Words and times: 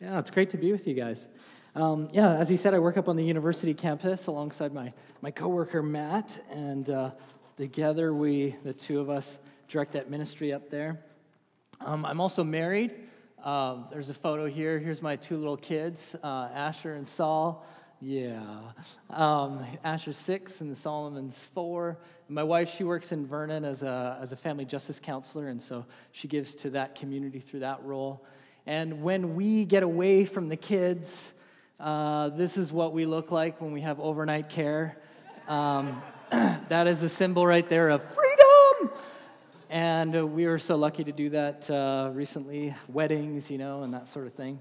Yeah, 0.00 0.18
it's 0.18 0.30
great 0.30 0.50
to 0.50 0.56
be 0.56 0.70
with 0.72 0.86
you 0.86 0.94
guys. 0.94 1.28
Um, 1.74 2.08
yeah, 2.12 2.30
as 2.30 2.48
he 2.48 2.56
said, 2.56 2.74
I 2.74 2.78
work 2.78 2.96
up 2.96 3.08
on 3.08 3.16
the 3.16 3.24
university 3.24 3.74
campus 3.74 4.26
alongside 4.26 4.72
my, 4.72 4.92
my 5.22 5.30
coworker 5.30 5.82
Matt, 5.82 6.40
and 6.50 6.88
uh, 6.88 7.10
together 7.56 8.14
we, 8.14 8.56
the 8.64 8.72
two 8.72 9.00
of 9.00 9.10
us, 9.10 9.38
direct 9.68 9.92
that 9.92 10.10
ministry 10.10 10.52
up 10.52 10.70
there. 10.70 11.00
Um, 11.80 12.04
I'm 12.04 12.20
also 12.20 12.42
married. 12.42 12.94
Uh, 13.42 13.86
there's 13.90 14.10
a 14.10 14.14
photo 14.14 14.46
here. 14.46 14.78
Here's 14.78 15.02
my 15.02 15.16
two 15.16 15.36
little 15.36 15.56
kids, 15.56 16.16
uh, 16.22 16.48
Asher 16.52 16.94
and 16.94 17.06
Saul. 17.06 17.64
Yeah. 18.00 18.58
Um, 19.10 19.64
Asher's 19.84 20.16
six 20.16 20.60
and 20.60 20.76
Solomon's 20.76 21.46
four. 21.46 21.98
My 22.28 22.42
wife, 22.42 22.70
she 22.70 22.84
works 22.84 23.10
in 23.12 23.26
Vernon 23.26 23.64
as 23.64 23.82
a, 23.82 24.18
as 24.20 24.32
a 24.32 24.36
family 24.36 24.64
justice 24.64 25.00
counselor, 25.00 25.48
and 25.48 25.62
so 25.62 25.86
she 26.12 26.28
gives 26.28 26.54
to 26.56 26.70
that 26.70 26.94
community 26.94 27.40
through 27.40 27.60
that 27.60 27.82
role. 27.84 28.24
And 28.68 29.02
when 29.02 29.34
we 29.34 29.64
get 29.64 29.82
away 29.82 30.26
from 30.26 30.50
the 30.50 30.56
kids, 30.56 31.32
uh, 31.80 32.28
this 32.28 32.58
is 32.58 32.70
what 32.70 32.92
we 32.92 33.06
look 33.06 33.32
like 33.32 33.62
when 33.62 33.72
we 33.72 33.80
have 33.80 33.98
overnight 33.98 34.50
care. 34.50 34.98
Um, 35.48 36.02
that 36.30 36.86
is 36.86 37.02
a 37.02 37.08
symbol 37.08 37.46
right 37.46 37.66
there 37.66 37.88
of 37.88 38.02
freedom. 38.02 38.90
And 39.70 40.14
uh, 40.14 40.26
we 40.26 40.46
were 40.46 40.58
so 40.58 40.76
lucky 40.76 41.02
to 41.02 41.12
do 41.12 41.30
that 41.30 41.70
uh, 41.70 42.10
recently, 42.12 42.74
weddings, 42.88 43.50
you 43.50 43.56
know, 43.56 43.84
and 43.84 43.94
that 43.94 44.06
sort 44.06 44.26
of 44.26 44.34
thing. 44.34 44.58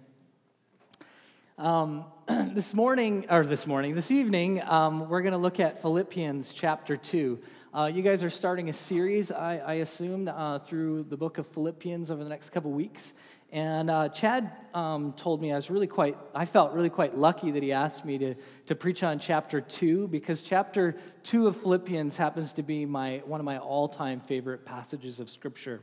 Um, 1.58 2.06
this 2.28 2.74
morning, 2.74 3.26
or 3.30 3.44
this 3.44 3.68
morning, 3.68 3.94
this 3.94 4.10
evening, 4.10 4.62
um, 4.64 5.10
we're 5.10 5.22
going 5.22 5.34
to 5.34 5.38
look 5.38 5.60
at 5.60 5.82
Philippians 5.82 6.54
chapter 6.54 6.96
2. 6.96 7.40
Uh, 7.74 7.92
you 7.94 8.02
guys 8.02 8.24
are 8.24 8.30
starting 8.30 8.70
a 8.70 8.74
series, 8.74 9.32
I, 9.32 9.58
I 9.58 9.74
assume, 9.74 10.30
uh, 10.30 10.60
through 10.60 11.04
the 11.04 11.18
book 11.18 11.38
of 11.38 11.46
Philippians 11.46 12.10
over 12.10 12.24
the 12.24 12.30
next 12.30 12.52
couple 12.52 12.72
weeks. 12.72 13.14
And 13.52 13.90
uh, 13.90 14.10
Chad 14.10 14.52
um, 14.74 15.14
told 15.14 15.42
me 15.42 15.54
I 15.54 15.56
was 15.56 15.70
really 15.70 15.88
quite, 15.88 16.18
I 16.36 16.46
felt 16.46 16.74
really 16.74 16.90
quite 16.90 17.18
lucky 17.18 17.52
that 17.52 17.64
he 17.64 17.72
asked 17.72 18.04
me 18.04 18.18
to, 18.18 18.36
to 18.66 18.76
preach 18.76 19.04
on 19.04 19.20
chapter 19.20 19.62
2 19.62 20.10
because 20.10 20.44
chapter 20.44 20.98
2 21.24 21.48
of 21.48 21.56
Philippians 21.56 22.18
happens 22.18 22.52
to 22.54 22.64
be 22.64 22.86
my, 22.86 23.22
one 23.26 23.40
of 23.40 23.46
my 23.46 23.58
all 23.58 23.88
time 23.88 24.20
favorite 24.20 24.66
passages 24.66 25.22
of 25.22 25.30
Scripture. 25.30 25.82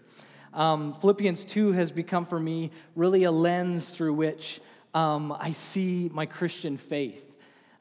Um, 0.52 0.94
Philippians 0.94 1.44
2 1.46 1.72
has 1.72 1.90
become 1.90 2.26
for 2.26 2.38
me 2.38 2.70
really 2.94 3.24
a 3.24 3.32
lens 3.32 3.96
through 3.96 4.14
which 4.14 4.60
um, 4.92 5.32
I 5.32 5.52
see 5.52 6.10
my 6.12 6.26
Christian 6.26 6.76
faith. 6.76 7.33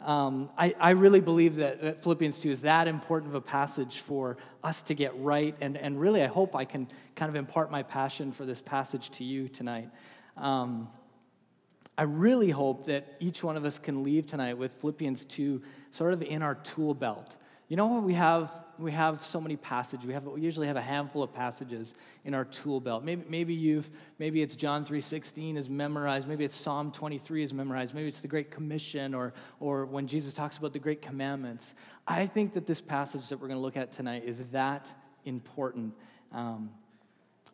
Um, 0.04 0.50
I, 0.58 0.76
I, 0.80 0.90
really 0.92 1.22
believe 1.22 1.56
that 1.56 2.04
Philippians 2.04 2.40
2 2.40 2.52
is 2.52 2.62
that 2.64 2.90
important 2.90 3.32
of 3.32 3.36
a 3.36 3.42
passage 3.42 4.00
for 4.00 4.36
us 4.62 4.82
to 4.84 4.94
get 4.94 5.18
right. 5.18 5.56
And, 5.62 5.78
and 5.78 6.00
really, 6.00 6.22
I 6.22 6.28
hope 6.28 6.58
I 6.58 6.66
can 6.66 6.90
kind 7.16 7.30
of 7.30 7.38
impart 7.38 7.72
my 7.72 7.84
passion 7.84 8.34
for 8.34 8.46
this 8.46 8.62
passage 8.62 9.12
to 9.12 9.24
you 9.24 9.48
tonight. 9.48 9.90
Um, 10.36 10.90
I 11.98 12.04
really 12.04 12.50
hope 12.50 12.88
that 12.88 13.16
each 13.20 13.44
one 13.44 13.56
of 13.56 13.64
us 13.64 13.80
can 13.80 14.04
leave 14.04 14.26
tonight 14.26 14.58
with 14.58 14.74
Philippians 14.74 15.24
2 15.26 15.62
sort 15.92 16.12
of 16.12 16.22
in 16.22 16.42
our 16.42 16.56
tool 16.56 16.94
belt. 16.94 17.38
You 17.70 17.78
know 17.78 17.88
what 17.88 18.04
we 18.04 18.14
have 18.14 18.52
we 18.80 18.92
have 18.92 19.24
so 19.24 19.40
many 19.40 19.56
passages. 19.56 20.06
We 20.06 20.14
have 20.14 20.26
we 20.26 20.42
usually 20.42 20.68
have 20.68 20.76
a 20.76 20.82
handful 20.82 21.24
of 21.24 21.34
passages 21.34 21.94
in 22.26 22.34
our 22.34 22.46
tool 22.46 22.80
belt. 22.80 23.04
Maybe 23.04 23.24
maybe 23.30 23.54
you've 23.54 23.90
maybe 24.20 24.42
it's 24.42 24.56
John 24.56 24.86
3:16 24.86 25.58
is 25.58 25.70
memorized. 25.70 26.28
Maybe 26.28 26.44
it's 26.44 26.56
Psalm 26.56 26.92
23 26.92 27.44
is 27.44 27.54
memorized. 27.54 27.94
Maybe 27.94 28.08
it's 28.08 28.22
the 28.22 28.28
Great 28.28 28.52
Commission 28.52 29.14
or 29.14 29.34
or 29.60 29.86
when 29.86 30.08
Jesus 30.08 30.34
talks 30.34 30.58
about 30.58 30.74
the 30.74 30.80
Great 30.80 31.02
Commandments. 31.02 31.76
I 32.08 32.26
think 32.26 32.54
that 32.54 32.68
this 32.68 32.82
passage 32.82 33.30
that 33.30 33.40
we're 33.40 33.48
going 33.48 33.60
to 33.60 33.64
look 33.64 33.78
at 33.78 33.92
tonight 33.92 34.24
is 34.26 34.48
that 34.48 34.94
important. 35.26 35.94
Um, 36.32 36.72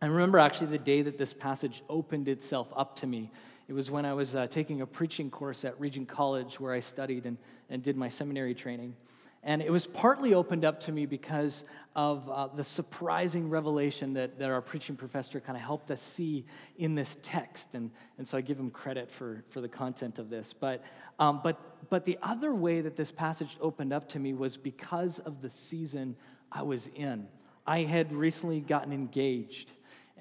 I 0.02 0.06
remember 0.06 0.40
actually 0.40 0.68
the 0.68 0.78
day 0.78 1.02
that 1.02 1.18
this 1.18 1.34
passage 1.34 1.84
opened 1.90 2.30
itself 2.30 2.72
up 2.76 2.96
to 2.98 3.08
me. 3.08 3.32
It 3.68 3.74
was 3.74 3.92
when 3.92 4.06
I 4.06 4.14
was 4.14 4.36
uh, 4.36 4.48
taking 4.48 4.82
a 4.82 4.88
preaching 4.88 5.30
course 5.30 5.64
at 5.64 5.80
Regent 5.80 6.08
College 6.08 6.60
where 6.60 6.74
I 6.74 6.80
studied 6.80 7.26
and, 7.26 7.38
and 7.70 7.84
did 7.84 7.98
my 7.98 8.10
seminary 8.10 8.56
training. 8.56 8.96
And 9.44 9.62
it 9.62 9.72
was 9.72 9.88
partly 9.88 10.34
opened 10.34 10.66
up 10.66 10.82
to 10.82 10.92
me 10.92 11.06
because 11.06 11.64
of 11.96 12.30
uh, 12.30 12.48
the 12.48 12.64
surprising 12.64 13.50
revelation 13.50 14.14
that, 14.14 14.38
that 14.40 14.50
our 14.50 14.62
preaching 14.62 14.96
professor 14.96 15.40
kind 15.40 15.58
of 15.58 15.64
helped 15.64 15.92
us 15.92 16.02
see 16.02 16.46
in 16.78 16.96
this 16.96 17.18
text. 17.22 17.74
And, 17.74 17.92
and 18.18 18.28
so 18.28 18.38
I 18.38 18.42
give 18.42 18.60
him 18.60 18.70
credit 18.70 19.10
for, 19.10 19.44
for 19.50 19.62
the 19.62 19.70
content 19.70 20.20
of 20.20 20.30
this. 20.30 20.54
But, 20.54 20.84
um, 21.20 21.40
but, 21.44 21.90
but 21.90 22.06
the 22.06 22.20
other 22.22 22.54
way 22.54 22.82
that 22.82 22.96
this 22.96 23.12
passage 23.12 23.58
opened 23.62 23.94
up 23.94 24.10
to 24.10 24.20
me 24.20 24.34
was 24.34 24.58
because 24.58 25.20
of 25.20 25.42
the 25.42 25.50
season 25.50 26.16
I 26.52 26.64
was 26.64 26.88
in. 26.88 27.28
I 27.66 27.84
had 27.84 28.12
recently 28.12 28.60
gotten 28.60 28.92
engaged. 28.92 29.72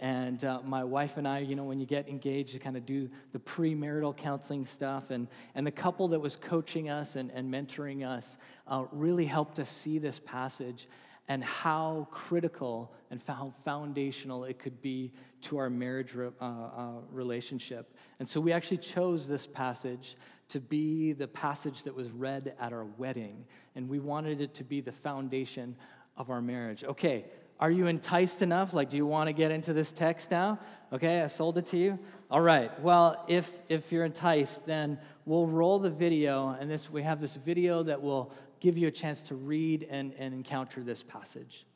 And 0.00 0.44
uh, 0.44 0.60
my 0.64 0.84
wife 0.84 1.16
and 1.16 1.26
I, 1.26 1.40
you 1.40 1.56
know, 1.56 1.64
when 1.64 1.80
you 1.80 1.86
get 1.86 2.08
engaged, 2.08 2.54
you 2.54 2.60
kind 2.60 2.76
of 2.76 2.86
do 2.86 3.10
the 3.32 3.38
premarital 3.38 4.16
counseling 4.16 4.66
stuff. 4.66 5.10
And, 5.10 5.28
and 5.54 5.66
the 5.66 5.72
couple 5.72 6.08
that 6.08 6.20
was 6.20 6.36
coaching 6.36 6.88
us 6.88 7.16
and, 7.16 7.30
and 7.30 7.52
mentoring 7.52 8.06
us 8.06 8.38
uh, 8.66 8.84
really 8.92 9.26
helped 9.26 9.58
us 9.58 9.70
see 9.70 9.98
this 9.98 10.18
passage 10.18 10.88
and 11.28 11.44
how 11.44 12.08
critical 12.10 12.92
and 13.10 13.20
how 13.26 13.52
foundational 13.64 14.44
it 14.44 14.58
could 14.58 14.80
be 14.80 15.12
to 15.42 15.58
our 15.58 15.68
marriage 15.68 16.14
re- 16.14 16.30
uh, 16.40 16.44
uh, 16.44 16.90
relationship. 17.10 17.94
And 18.18 18.28
so 18.28 18.40
we 18.40 18.52
actually 18.52 18.78
chose 18.78 19.28
this 19.28 19.46
passage 19.46 20.16
to 20.48 20.60
be 20.60 21.12
the 21.12 21.28
passage 21.28 21.82
that 21.82 21.94
was 21.94 22.10
read 22.10 22.54
at 22.58 22.72
our 22.72 22.84
wedding. 22.84 23.44
And 23.74 23.88
we 23.88 23.98
wanted 23.98 24.40
it 24.40 24.54
to 24.54 24.64
be 24.64 24.80
the 24.80 24.92
foundation 24.92 25.76
of 26.16 26.30
our 26.30 26.40
marriage. 26.40 26.82
Okay, 26.84 27.26
are 27.60 27.70
you 27.70 27.86
enticed 27.86 28.42
enough? 28.42 28.72
Like, 28.72 28.90
do 28.90 28.96
you 28.96 29.06
want 29.06 29.28
to 29.28 29.32
get 29.32 29.50
into 29.50 29.72
this 29.72 29.92
text 29.92 30.30
now? 30.30 30.60
Okay, 30.92 31.22
I 31.22 31.26
sold 31.26 31.58
it 31.58 31.66
to 31.66 31.76
you. 31.76 31.98
All 32.30 32.40
right. 32.40 32.78
Well, 32.80 33.24
if 33.28 33.50
if 33.68 33.92
you're 33.92 34.04
enticed, 34.04 34.64
then 34.64 34.98
we'll 35.24 35.46
roll 35.46 35.78
the 35.78 35.90
video, 35.90 36.56
and 36.58 36.70
this 36.70 36.90
we 36.90 37.02
have 37.02 37.20
this 37.20 37.36
video 37.36 37.82
that 37.82 38.00
will 38.00 38.32
give 38.60 38.78
you 38.78 38.88
a 38.88 38.90
chance 38.90 39.22
to 39.24 39.34
read 39.34 39.86
and, 39.90 40.14
and 40.14 40.34
encounter 40.34 40.82
this 40.82 41.02
passage. 41.02 41.66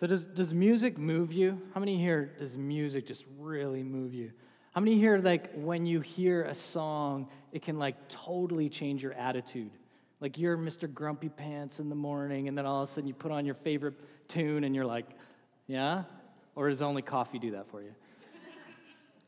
So, 0.00 0.06
does, 0.06 0.24
does 0.24 0.54
music 0.54 0.96
move 0.96 1.30
you? 1.30 1.60
How 1.74 1.80
many 1.80 1.98
here 1.98 2.32
does 2.38 2.56
music 2.56 3.06
just 3.06 3.26
really 3.38 3.82
move 3.82 4.14
you? 4.14 4.32
How 4.74 4.80
many 4.80 4.96
here, 4.96 5.18
like, 5.18 5.52
when 5.52 5.84
you 5.84 6.00
hear 6.00 6.44
a 6.44 6.54
song, 6.54 7.28
it 7.52 7.60
can, 7.60 7.78
like, 7.78 8.08
totally 8.08 8.70
change 8.70 9.02
your 9.02 9.12
attitude? 9.12 9.72
Like, 10.18 10.38
you're 10.38 10.56
Mr. 10.56 10.90
Grumpy 10.90 11.28
Pants 11.28 11.80
in 11.80 11.90
the 11.90 11.94
morning, 11.94 12.48
and 12.48 12.56
then 12.56 12.64
all 12.64 12.82
of 12.82 12.88
a 12.88 12.90
sudden 12.90 13.08
you 13.08 13.12
put 13.12 13.30
on 13.30 13.44
your 13.44 13.54
favorite 13.54 13.92
tune, 14.26 14.64
and 14.64 14.74
you're 14.74 14.86
like, 14.86 15.04
yeah? 15.66 16.04
Or 16.54 16.70
does 16.70 16.80
only 16.80 17.02
coffee 17.02 17.38
do 17.38 17.50
that 17.50 17.68
for 17.68 17.82
you? 17.82 17.94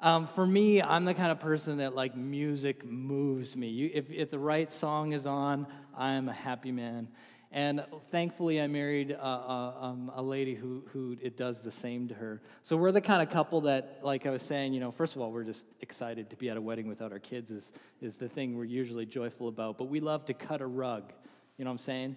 Um, 0.00 0.26
for 0.26 0.44
me, 0.44 0.82
I'm 0.82 1.04
the 1.04 1.14
kind 1.14 1.30
of 1.30 1.38
person 1.38 1.76
that 1.76 1.94
like 1.94 2.16
music 2.16 2.84
moves 2.84 3.54
me. 3.54 3.68
You, 3.68 3.90
if, 3.94 4.10
if 4.10 4.30
the 4.30 4.38
right 4.40 4.72
song 4.72 5.12
is 5.12 5.28
on, 5.28 5.68
I'm 5.96 6.28
a 6.28 6.32
happy 6.32 6.72
man. 6.72 7.06
And 7.54 7.84
thankfully, 8.10 8.62
I 8.62 8.66
married 8.66 9.10
a, 9.10 9.22
a, 9.22 9.76
um, 9.82 10.10
a, 10.14 10.22
lady 10.22 10.54
who, 10.54 10.84
who 10.94 11.18
it 11.20 11.36
does 11.36 11.60
the 11.60 11.70
same 11.70 12.08
to 12.08 12.14
her. 12.14 12.40
So 12.62 12.78
we're 12.78 12.92
the 12.92 13.02
kind 13.02 13.22
of 13.22 13.28
couple 13.28 13.60
that, 13.62 14.00
like 14.02 14.24
I 14.24 14.30
was 14.30 14.40
saying, 14.40 14.72
you 14.72 14.80
know, 14.80 14.90
first 14.90 15.16
of 15.16 15.20
all, 15.20 15.30
we're 15.30 15.44
just 15.44 15.66
excited 15.82 16.30
to 16.30 16.36
be 16.36 16.48
at 16.48 16.56
a 16.56 16.62
wedding 16.62 16.88
without 16.88 17.12
our 17.12 17.18
kids 17.18 17.50
is, 17.50 17.74
is 18.00 18.16
the 18.16 18.26
thing 18.26 18.56
we're 18.56 18.64
usually 18.64 19.04
joyful 19.04 19.48
about. 19.48 19.76
But 19.76 19.84
we 19.84 20.00
love 20.00 20.24
to 20.26 20.34
cut 20.34 20.62
a 20.62 20.66
rug, 20.66 21.12
you 21.58 21.66
know 21.66 21.70
what 21.70 21.74
I'm 21.74 21.78
saying? 21.78 22.16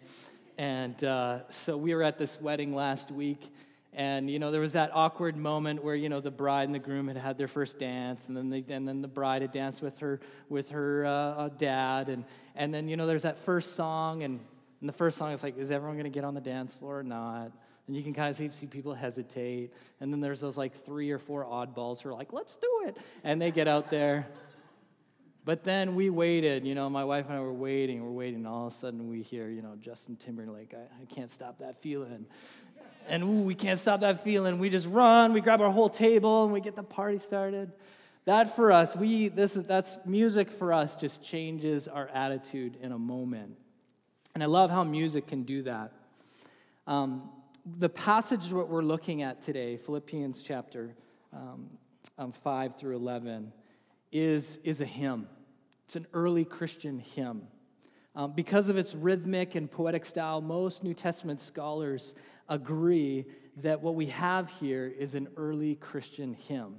And 0.58 1.04
uh, 1.04 1.50
so 1.50 1.76
we 1.76 1.94
were 1.94 2.04
at 2.04 2.18
this 2.18 2.40
wedding 2.40 2.74
last 2.74 3.12
week, 3.12 3.42
and 3.92 4.30
you 4.30 4.40
know 4.40 4.52
there 4.52 4.62
was 4.62 4.72
that 4.72 4.90
awkward 4.94 5.36
moment 5.36 5.84
where 5.84 5.96
you 5.96 6.08
know 6.08 6.22
the 6.22 6.32
bride 6.32 6.64
and 6.64 6.74
the 6.74 6.80
groom 6.80 7.10
had 7.10 7.18
had 7.18 7.38
their 7.38 7.50
first 7.50 7.78
dance, 7.78 8.30
and 8.30 8.38
then 8.38 8.50
they, 8.50 8.64
and 8.70 8.88
then 8.88 9.02
the 9.02 9.10
bride 9.10 9.42
had 9.42 9.52
danced 9.52 9.82
with 9.82 9.98
her 9.98 10.22
with 10.48 10.70
her 10.70 11.06
uh, 11.06 11.10
uh 11.10 11.50
dad, 11.50 12.08
and 12.08 12.24
and 12.56 12.74
then 12.74 12.88
you 12.88 12.96
know 12.96 13.06
there's 13.06 13.24
that 13.24 13.38
first 13.38 13.76
song, 13.76 14.24
and 14.24 14.40
and 14.80 14.90
the 14.90 14.94
first 14.94 15.18
song 15.18 15.32
is 15.32 15.44
like, 15.44 15.58
is 15.58 15.72
everyone 15.72 15.96
going 15.96 16.12
to 16.12 16.16
get 16.16 16.24
on 16.24 16.34
the 16.34 16.42
dance 16.42 16.76
floor 16.76 17.00
or 17.00 17.04
not? 17.04 17.52
And 17.88 17.96
you 17.96 18.04
can 18.04 18.14
kind 18.14 18.30
of 18.30 18.36
see, 18.36 18.50
see 18.52 18.66
people 18.66 18.94
hesitate. 18.94 19.72
And 20.00 20.12
then 20.12 20.20
there's 20.20 20.42
those 20.42 20.58
like 20.58 20.74
three 20.74 21.12
or 21.12 21.20
four 21.20 21.46
oddballs 21.46 22.02
who 22.02 22.10
are 22.10 22.14
like, 22.14 22.34
let's 22.34 22.58
do 22.58 22.84
it. 22.88 22.98
And 23.24 23.42
they 23.42 23.52
get 23.52 23.68
out 23.68 23.90
there. 23.90 24.28
But 25.46 25.64
then 25.64 25.94
we 25.94 26.10
waited, 26.10 26.66
you 26.66 26.74
know, 26.74 26.90
my 26.90 27.06
wife 27.06 27.28
and 27.28 27.36
I 27.36 27.40
were 27.40 27.54
waiting, 27.54 28.04
we're 28.04 28.10
waiting, 28.10 28.38
and 28.38 28.48
all 28.48 28.66
of 28.66 28.74
a 28.74 28.76
sudden 28.76 29.08
we 29.08 29.22
hear, 29.22 29.48
you 29.48 29.62
know, 29.62 29.76
Justin 29.80 30.16
Timberlake, 30.16 30.74
I, 30.74 31.02
I 31.02 31.06
can't 31.06 31.30
stop 31.30 31.60
that 31.60 31.80
feeling. 31.82 32.26
And 33.08 33.24
ooh, 33.24 33.42
we 33.44 33.54
can't 33.54 33.78
stop 33.78 34.00
that 34.00 34.24
feeling. 34.24 34.58
We 34.58 34.70
just 34.70 34.88
run, 34.88 35.34
we 35.34 35.42
grab 35.42 35.62
our 35.62 35.70
whole 35.70 35.90
table, 35.90 36.46
and 36.46 36.52
we 36.52 36.62
get 36.62 36.76
the 36.76 36.82
party 36.82 37.20
started. 37.20 37.72
That 38.26 38.56
for 38.56 38.72
us, 38.72 38.96
we 38.96 39.28
this 39.28 39.56
is 39.56 39.66
that's 39.66 40.00
music 40.04 40.50
for 40.50 40.74
us 40.74 40.96
just 40.96 41.24
changes 41.24 41.88
our 41.88 42.08
attitude 42.08 42.76
in 42.82 42.92
a 42.92 42.98
moment. 42.98 43.56
And 44.36 44.44
I 44.44 44.48
love 44.48 44.70
how 44.70 44.84
music 44.84 45.28
can 45.28 45.44
do 45.44 45.62
that. 45.62 45.94
Um, 46.88 47.30
the 47.66 47.88
passage 47.88 48.50
that 48.50 48.68
we're 48.68 48.82
looking 48.82 49.22
at 49.22 49.42
today, 49.42 49.78
Philippians 49.78 50.44
chapter 50.44 50.94
um, 51.32 51.70
um, 52.18 52.34
5 52.34 52.76
through 52.76 52.98
11, 52.98 53.54
is, 54.12 54.60
is 54.66 54.82
a 54.82 54.86
hymn. 54.86 55.30
It's 55.86 55.96
an 55.96 56.06
early 56.14 56.44
Christian 56.44 57.00
hymn. 57.00 57.44
Um, 58.14 58.34
because 58.34 58.68
of 58.68 58.76
its 58.76 58.94
rhythmic 58.94 59.56
and 59.56 59.72
poetic 59.72 60.06
style, 60.06 60.42
most 60.42 60.84
New 60.84 60.94
Testament 60.94 61.40
scholars 61.40 62.14
agree 62.50 63.26
that 63.64 63.82
what 63.82 63.96
we 63.96 64.08
have 64.08 64.50
here 64.60 64.86
is 64.86 65.16
an 65.16 65.30
early 65.38 65.76
Christian 65.76 66.34
hymn. 66.34 66.76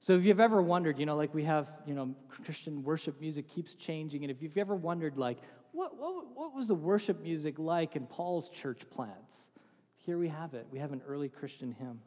So 0.00 0.14
if 0.14 0.24
you've 0.24 0.40
ever 0.40 0.62
wondered, 0.62 0.98
you 0.98 1.04
know, 1.04 1.16
like 1.16 1.34
we 1.34 1.44
have, 1.44 1.68
you 1.86 1.94
know, 1.94 2.14
Christian 2.28 2.82
worship 2.84 3.20
music 3.20 3.48
keeps 3.48 3.74
changing, 3.74 4.22
and 4.24 4.30
if 4.30 4.40
you've 4.40 4.56
ever 4.56 4.76
wondered, 4.76 5.18
like, 5.18 5.38
what, 5.76 5.98
what, 5.98 6.24
what 6.34 6.54
was 6.54 6.68
the 6.68 6.74
worship 6.74 7.22
music 7.22 7.58
like 7.58 7.96
in 7.96 8.06
Paul's 8.06 8.48
church 8.48 8.88
plants? 8.88 9.50
Here 9.98 10.16
we 10.16 10.28
have 10.28 10.54
it. 10.54 10.66
We 10.70 10.78
have 10.78 10.92
an 10.92 11.02
early 11.06 11.28
Christian 11.28 11.72
hymn. 11.72 12.00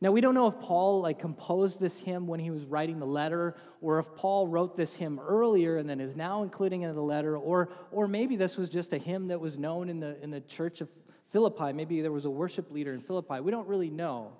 Now 0.00 0.12
we 0.12 0.20
don't 0.20 0.34
know 0.34 0.46
if 0.46 0.60
Paul 0.60 1.00
like 1.00 1.18
composed 1.18 1.80
this 1.80 1.98
hymn 1.98 2.28
when 2.28 2.38
he 2.38 2.50
was 2.50 2.64
writing 2.66 3.00
the 3.00 3.06
letter, 3.06 3.56
or 3.80 3.98
if 3.98 4.14
Paul 4.14 4.46
wrote 4.46 4.76
this 4.76 4.94
hymn 4.94 5.18
earlier 5.18 5.76
and 5.76 5.90
then 5.90 6.00
is 6.00 6.14
now 6.14 6.44
including 6.44 6.82
it 6.82 6.88
in 6.90 6.94
the 6.94 7.02
letter, 7.02 7.36
or 7.36 7.70
or 7.90 8.06
maybe 8.06 8.36
this 8.36 8.56
was 8.56 8.68
just 8.68 8.92
a 8.92 8.98
hymn 8.98 9.28
that 9.28 9.40
was 9.40 9.58
known 9.58 9.88
in 9.88 9.98
the 10.00 10.22
in 10.22 10.30
the 10.30 10.42
church 10.42 10.80
of 10.80 10.88
Philippi. 11.30 11.72
Maybe 11.72 12.02
there 12.02 12.12
was 12.12 12.26
a 12.26 12.30
worship 12.30 12.70
leader 12.70 12.92
in 12.92 13.00
Philippi. 13.00 13.40
We 13.40 13.50
don't 13.50 13.66
really 13.66 13.90
know. 13.90 14.34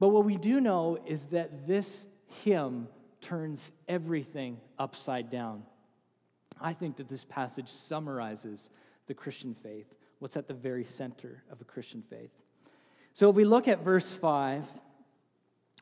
But 0.00 0.08
what 0.08 0.24
we 0.24 0.36
do 0.36 0.60
know 0.60 0.98
is 1.06 1.26
that 1.26 1.66
this 1.66 2.06
hymn 2.42 2.88
turns 3.20 3.72
everything 3.86 4.58
upside 4.78 5.30
down. 5.30 5.62
I 6.60 6.72
think 6.72 6.96
that 6.96 7.08
this 7.08 7.24
passage 7.24 7.68
summarizes 7.68 8.70
the 9.06 9.14
Christian 9.14 9.54
faith, 9.54 9.96
what's 10.18 10.36
at 10.36 10.48
the 10.48 10.54
very 10.54 10.84
center 10.84 11.42
of 11.50 11.60
a 11.60 11.64
Christian 11.64 12.02
faith. 12.02 12.30
So 13.14 13.30
if 13.30 13.36
we 13.36 13.44
look 13.44 13.68
at 13.68 13.82
verse 13.82 14.12
5, 14.14 14.66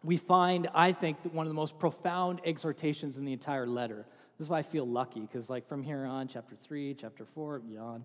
we 0.03 0.17
find, 0.17 0.69
I 0.75 0.93
think, 0.93 1.19
one 1.33 1.47
of 1.47 1.51
the 1.51 1.55
most 1.55 1.79
profound 1.79 2.41
exhortations 2.45 3.19
in 3.19 3.25
the 3.25 3.33
entire 3.33 3.67
letter. 3.67 4.07
This 4.39 4.47
is 4.47 4.51
why 4.51 4.59
I 4.59 4.63
feel 4.63 4.87
lucky, 4.87 5.21
because 5.21 5.51
like 5.51 5.67
from 5.67 5.83
here 5.83 6.05
on, 6.05 6.29
chapter 6.29 6.55
3, 6.55 6.95
chapter 6.95 7.25
4, 7.25 7.61
beyond, 7.61 8.05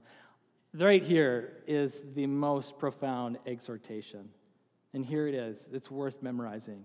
right 0.73 1.03
here 1.03 1.63
is 1.67 2.03
the 2.13 2.27
most 2.27 2.79
profound 2.79 3.37
exhortation. 3.45 4.29
And 4.93 5.05
here 5.05 5.27
it 5.27 5.35
is. 5.35 5.69
It's 5.71 5.91
worth 5.91 6.21
memorizing. 6.23 6.83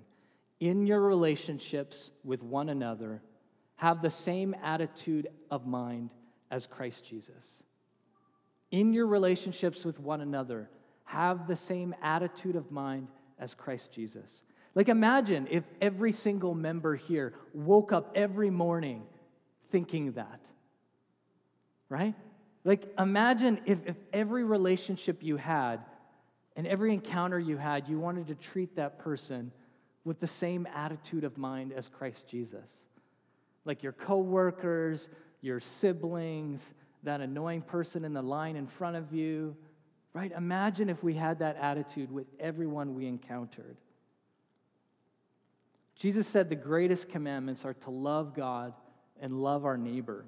In 0.61 0.87
your 0.87 1.01
relationships 1.01 2.13
with 2.25 2.43
one 2.43 2.69
another, 2.69 3.23
have 3.77 4.01
the 4.01 4.11
same 4.11 4.55
attitude 4.63 5.29
of 5.51 5.67
mind 5.67 6.11
as 6.51 6.67
Christ 6.67 7.05
Jesus. 7.05 7.63
In 8.71 8.93
your 8.93 9.07
relationships 9.07 9.85
with 9.85 10.01
one 10.01 10.21
another, 10.21 10.71
have 11.05 11.47
the 11.47 11.57
same 11.57 11.95
attitude 12.03 12.57
of 12.57 12.71
mind 12.71 13.09
as 13.39 13.55
Christ 13.55 13.93
Jesus. 13.93 14.43
Like, 14.75 14.89
imagine 14.89 15.47
if 15.51 15.65
every 15.81 16.13
single 16.13 16.55
member 16.55 16.97
here 16.97 17.35
woke 17.55 17.93
up 17.93 18.13
every 18.15 18.51
morning 18.51 19.05
thinking 19.71 20.13
that, 20.13 20.41
right? 21.89 22.15
Like, 22.65 22.93
imagine 22.99 23.61
if, 23.67 23.87
if 23.87 23.97
every 24.13 24.43
relationship 24.43 25.23
you 25.23 25.37
had 25.37 25.85
and 26.57 26.67
every 26.67 26.93
encounter 26.93 27.39
you 27.39 27.57
had, 27.57 27.89
you 27.89 27.99
wanted 27.99 28.27
to 28.29 28.35
treat 28.35 28.75
that 28.77 28.99
person 28.99 29.53
with 30.05 30.21
the 30.21 30.27
same 30.27 30.67
attitude 30.75 31.25
of 31.25 31.39
mind 31.39 31.73
as 31.73 31.89
Christ 31.89 32.29
Jesus 32.29 32.85
like 33.67 33.83
your 33.83 33.93
coworkers, 33.93 35.11
your 35.43 35.61
siblings, 35.61 36.73
that 37.03 37.21
annoying 37.21 37.61
person 37.61 38.05
in 38.05 38.15
the 38.15 38.23
line 38.23 38.57
in 38.57 38.67
front 38.67 38.97
of 38.97 39.13
you, 39.13 39.57
right? 40.15 40.33
Imagine 40.33 40.89
if 40.89 41.03
we 41.03 41.15
had 41.15 41.41
that 41.41 41.57
attitude 41.57 42.11
with 42.11 42.27
everyone 42.41 42.95
we 42.95 43.07
encountered. 43.07 43.77
Jesus 45.95 46.27
said 46.27 46.49
the 46.49 46.57
greatest 46.57 47.09
commandments 47.11 47.65
are 47.65 47.75
to 47.75 47.91
love 47.91 48.35
God 48.35 48.73
and 49.21 49.43
love 49.43 49.65
our 49.65 49.77
neighbor. 49.77 50.27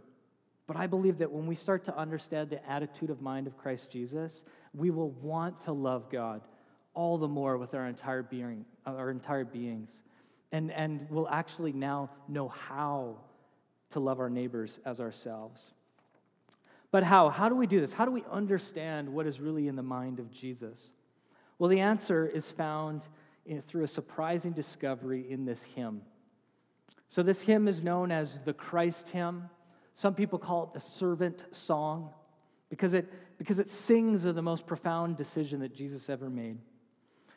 But 0.67 0.77
I 0.77 0.87
believe 0.87 1.19
that 1.19 1.33
when 1.33 1.47
we 1.47 1.55
start 1.55 1.85
to 1.85 1.97
understand 1.97 2.51
the 2.51 2.67
attitude 2.71 3.11
of 3.11 3.23
mind 3.23 3.47
of 3.47 3.57
Christ 3.57 3.91
Jesus, 3.91 4.45
we 4.75 4.91
will 4.91 5.11
want 5.11 5.63
to 5.63 5.73
love 5.73 6.11
God 6.11 6.43
all 6.95 7.17
the 7.17 7.29
more 7.29 7.57
with 7.57 7.75
our 7.75 7.87
entire 7.87 8.23
being, 8.23 8.65
our 8.87 9.11
entire 9.11 9.45
beings. 9.45 10.03
And, 10.53 10.71
and 10.71 11.07
we'll 11.11 11.29
actually 11.29 11.73
now 11.73 12.11
know 12.29 12.49
how 12.49 13.19
to 13.91 14.01
love 14.01 14.21
our 14.21 14.31
neighbors 14.31 14.81
as 14.85 15.01
ourselves. 15.01 15.73
But 16.91 17.03
how? 17.03 17.29
How 17.29 17.49
do 17.49 17.55
we 17.55 17.67
do 17.67 17.81
this? 17.81 17.93
How 17.93 18.05
do 18.05 18.11
we 18.11 18.25
understand 18.31 19.09
what 19.09 19.27
is 19.27 19.41
really 19.41 19.69
in 19.69 19.77
the 19.77 19.83
mind 19.83 20.19
of 20.19 20.31
Jesus? 20.31 20.93
Well, 21.59 21.69
the 21.69 21.81
answer 21.81 22.27
is 22.27 22.51
found 22.51 23.07
in, 23.45 23.61
through 23.61 23.85
a 23.85 23.89
surprising 23.89 24.53
discovery 24.53 25.27
in 25.29 25.45
this 25.45 25.65
hymn. 25.65 26.03
So, 27.09 27.23
this 27.23 27.43
hymn 27.43 27.69
is 27.69 27.83
known 27.83 28.11
as 28.11 28.41
the 28.41 28.53
Christ 28.53 29.11
hymn. 29.11 29.51
Some 29.95 30.15
people 30.15 30.39
call 30.39 30.65
it 30.65 30.73
the 30.73 30.81
servant 30.81 31.45
song 31.51 32.11
because 32.71 32.95
it, 32.95 33.13
because 33.39 33.59
it 33.59 33.69
sings 33.69 34.25
of 34.25 34.35
the 34.35 34.43
most 34.43 34.67
profound 34.67 35.17
decision 35.17 35.61
that 35.61 35.75
Jesus 35.75 36.09
ever 36.09 36.31
made. 36.31 36.59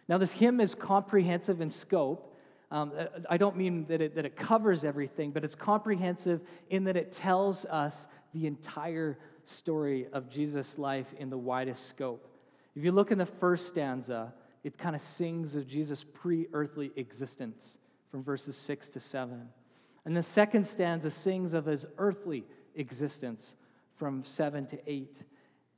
Now, 0.08 0.18
this 0.18 0.34
hymn 0.34 0.60
is 0.60 0.76
comprehensive 0.76 1.62
in 1.62 1.70
scope 1.72 2.31
um, 2.72 2.94
I 3.30 3.36
don't 3.36 3.58
mean 3.58 3.86
that 3.88 4.02
it, 4.02 4.16
that 4.16 4.26
it 4.26 4.38
covers 4.38 4.86
everything, 4.86 5.32
but 5.32 5.44
it's 5.44 5.56
comprehensive 5.56 6.42
in 6.70 6.86
that 6.86 6.96
it 6.96 7.12
tells 7.12 7.66
us 7.66 8.08
the 8.34 8.48
entire 8.48 9.20
story 9.44 10.08
of 10.14 10.30
Jesus' 10.30 10.78
life 10.78 11.14
in 11.20 11.30
the 11.30 11.38
widest 11.38 11.88
scope. 11.88 12.28
If 12.74 12.86
you 12.86 12.94
look 12.94 13.12
in 13.12 13.18
the 13.18 13.26
first 13.26 13.68
stanza, 13.68 14.34
it 14.64 14.78
kind 14.78 14.96
of 14.96 15.02
sings 15.02 15.56
of 15.56 15.68
Jesus' 15.68 16.06
pre 16.06 16.48
earthly 16.54 16.92
existence 16.96 17.78
from 18.10 18.24
verses 18.24 18.56
6 18.56 18.90
to 18.90 19.00
7. 19.02 19.50
And 20.06 20.16
the 20.16 20.24
second 20.24 20.66
stanza 20.66 21.12
sings 21.12 21.54
of 21.54 21.66
his 21.66 21.86
earthly 21.98 22.46
existence 22.76 23.56
from 23.96 24.24
7 24.24 24.66
to 24.68 24.80
8. 24.90 25.24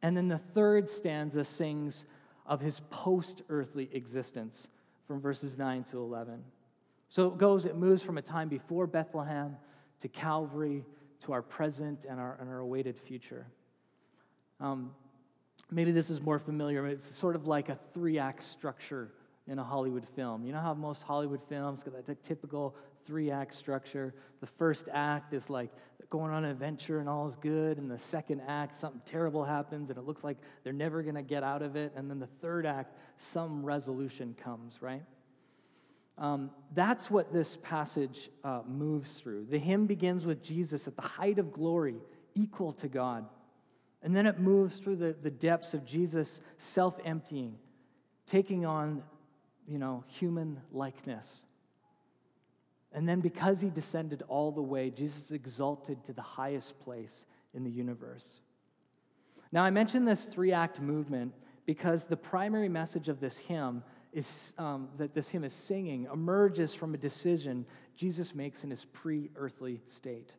And 0.04 0.16
then 0.16 0.28
the 0.28 0.38
third 0.38 0.88
stanza 0.88 1.44
sings 1.44 2.06
of 2.46 2.62
his 2.62 2.82
post 2.92 3.42
earthly 3.50 3.90
existence 3.94 4.70
from 5.08 5.22
verses 5.22 5.58
9 5.58 5.84
to 5.86 5.98
11. 5.98 6.44
So 7.14 7.28
it 7.28 7.38
goes, 7.38 7.68
it 7.68 7.76
moves 7.76 8.02
from 8.02 8.18
a 8.18 8.24
time 8.24 8.50
before 8.50 8.88
Bethlehem 8.88 9.56
to 10.00 10.08
Calvary 10.08 10.84
to 11.20 11.34
our 11.34 11.44
present 11.44 12.08
and 12.10 12.20
our, 12.20 12.36
and 12.42 12.50
our 12.50 12.58
awaited 12.58 12.98
future. 12.98 13.46
Um, 14.60 14.96
maybe 15.70 15.92
this 15.92 16.10
is 16.10 16.20
more 16.20 16.40
familiar. 16.40 16.88
It's 16.88 17.06
sort 17.06 17.36
of 17.36 17.46
like 17.46 17.70
a 17.70 17.76
three 17.76 18.18
act 18.18 18.42
structure 18.42 19.12
in 19.46 19.60
a 19.60 19.64
Hollywood 19.64 20.08
film. 20.08 20.44
You 20.44 20.54
know 20.54 20.60
how 20.60 20.74
most 20.74 21.04
Hollywood 21.04 21.44
films 21.44 21.84
got 21.84 22.04
that 22.04 22.24
typical 22.24 22.76
three 23.06 23.30
act 23.30 23.54
structure? 23.54 24.16
The 24.40 24.48
first 24.48 24.90
act 24.92 25.36
is 25.36 25.52
like 25.52 25.70
going 26.10 26.34
on 26.34 26.46
an 26.46 26.50
adventure 26.50 26.98
and 26.98 27.08
all 27.08 27.28
is 27.28 27.36
good, 27.36 27.78
and 27.78 27.92
the 27.92 27.98
second 28.00 28.42
act, 28.48 28.76
something 28.76 29.04
terrible 29.06 29.44
happens 29.44 29.92
and 29.92 30.00
it 30.00 30.06
looks 30.06 30.24
like 30.24 30.38
they're 30.64 30.74
never 30.74 31.04
going 31.04 31.14
to 31.14 31.22
get 31.22 31.44
out 31.44 31.62
of 31.62 31.76
it, 31.76 31.94
and 31.96 32.10
then 32.10 32.18
the 32.18 32.26
third 32.26 32.66
act, 32.66 32.98
some 33.18 33.64
resolution 33.64 34.36
comes, 34.44 34.82
right? 34.82 35.04
Um, 36.18 36.52
that's 36.74 37.10
what 37.10 37.34
this 37.34 37.58
passage 37.58 38.30
uh, 38.44 38.62
moves 38.68 39.14
through. 39.14 39.48
The 39.50 39.58
hymn 39.58 39.88
begins 39.88 40.26
with 40.26 40.44
Jesus 40.44 40.88
at 40.88 40.96
the 40.96 41.02
height 41.02 41.40
of 41.40 41.52
glory, 41.52 41.96
equal 42.36 42.72
to 42.74 42.88
God. 42.88 43.26
And 44.04 44.16
then 44.16 44.28
it 44.28 44.40
moves 44.40 44.80
through 44.80 44.98
the, 44.98 45.14
the 45.14 45.32
depths 45.32 45.74
of 45.74 45.86
Jesus 45.86 46.42
self 46.58 47.00
emptying, 47.04 47.56
taking 48.26 48.66
on 48.66 49.04
you 49.68 49.80
know, 49.80 50.04
human 50.08 50.62
likeness. 50.72 51.44
And 52.92 53.10
then 53.10 53.22
because 53.22 53.62
he 53.62 53.70
descended 53.70 54.24
all 54.28 54.52
the 54.52 54.62
way, 54.62 54.90
Jesus 54.90 55.32
exalted 55.32 56.04
to 56.06 56.14
the 56.14 56.22
highest 56.22 56.80
place 56.80 57.26
in 57.54 57.64
the 57.64 57.72
universe. 57.72 58.42
Now, 59.52 59.64
I 59.64 59.72
mentioned 59.72 60.08
this 60.08 60.26
three 60.26 60.52
act 60.52 60.80
movement 60.80 61.34
because 61.66 62.06
the 62.06 62.18
primary 62.18 62.70
message 62.70 63.10
of 63.10 63.20
this 63.20 63.38
hymn 63.38 63.84
is 64.14 64.54
um, 64.58 64.90
that 64.98 65.14
this 65.14 65.30
hymn 65.30 65.44
is 65.44 65.54
singing 65.54 66.08
emerges 66.14 66.74
from 66.74 66.94
a 66.94 66.98
decision 66.98 67.66
Jesus 67.96 68.34
makes 68.34 68.64
in 68.64 68.70
his 68.70 68.86
pre 68.86 69.32
earthly 69.36 69.82
state. 69.88 70.34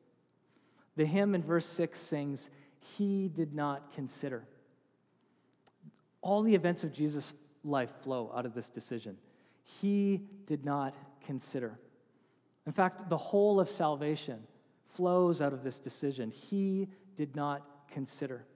The 0.97 1.05
hymn 1.05 1.35
in 1.35 1.43
verse 1.43 1.67
6 1.67 1.99
sings, 1.99 2.51
He 2.79 3.29
did 3.29 3.53
not 3.53 3.93
consider. 3.93 4.47
All 6.23 6.43
the 6.43 6.55
events 6.55 6.85
of 6.85 6.93
Jesus' 6.93 7.35
life 7.65 7.91
flow 8.03 8.33
out 8.35 8.47
of 8.47 8.55
this 8.55 8.71
decision. 8.71 9.19
He 9.65 10.23
did 10.47 10.65
not 10.65 10.95
consider. 11.27 11.79
In 12.67 12.73
fact, 12.73 13.09
the 13.09 13.17
whole 13.17 13.61
of 13.61 13.69
salvation 13.69 14.47
flows 14.95 15.43
out 15.43 15.53
of 15.53 15.63
this 15.63 15.79
decision. 15.79 16.31
He 16.31 16.89
did 17.17 17.35
not 17.35 17.63
consider. 17.91 18.47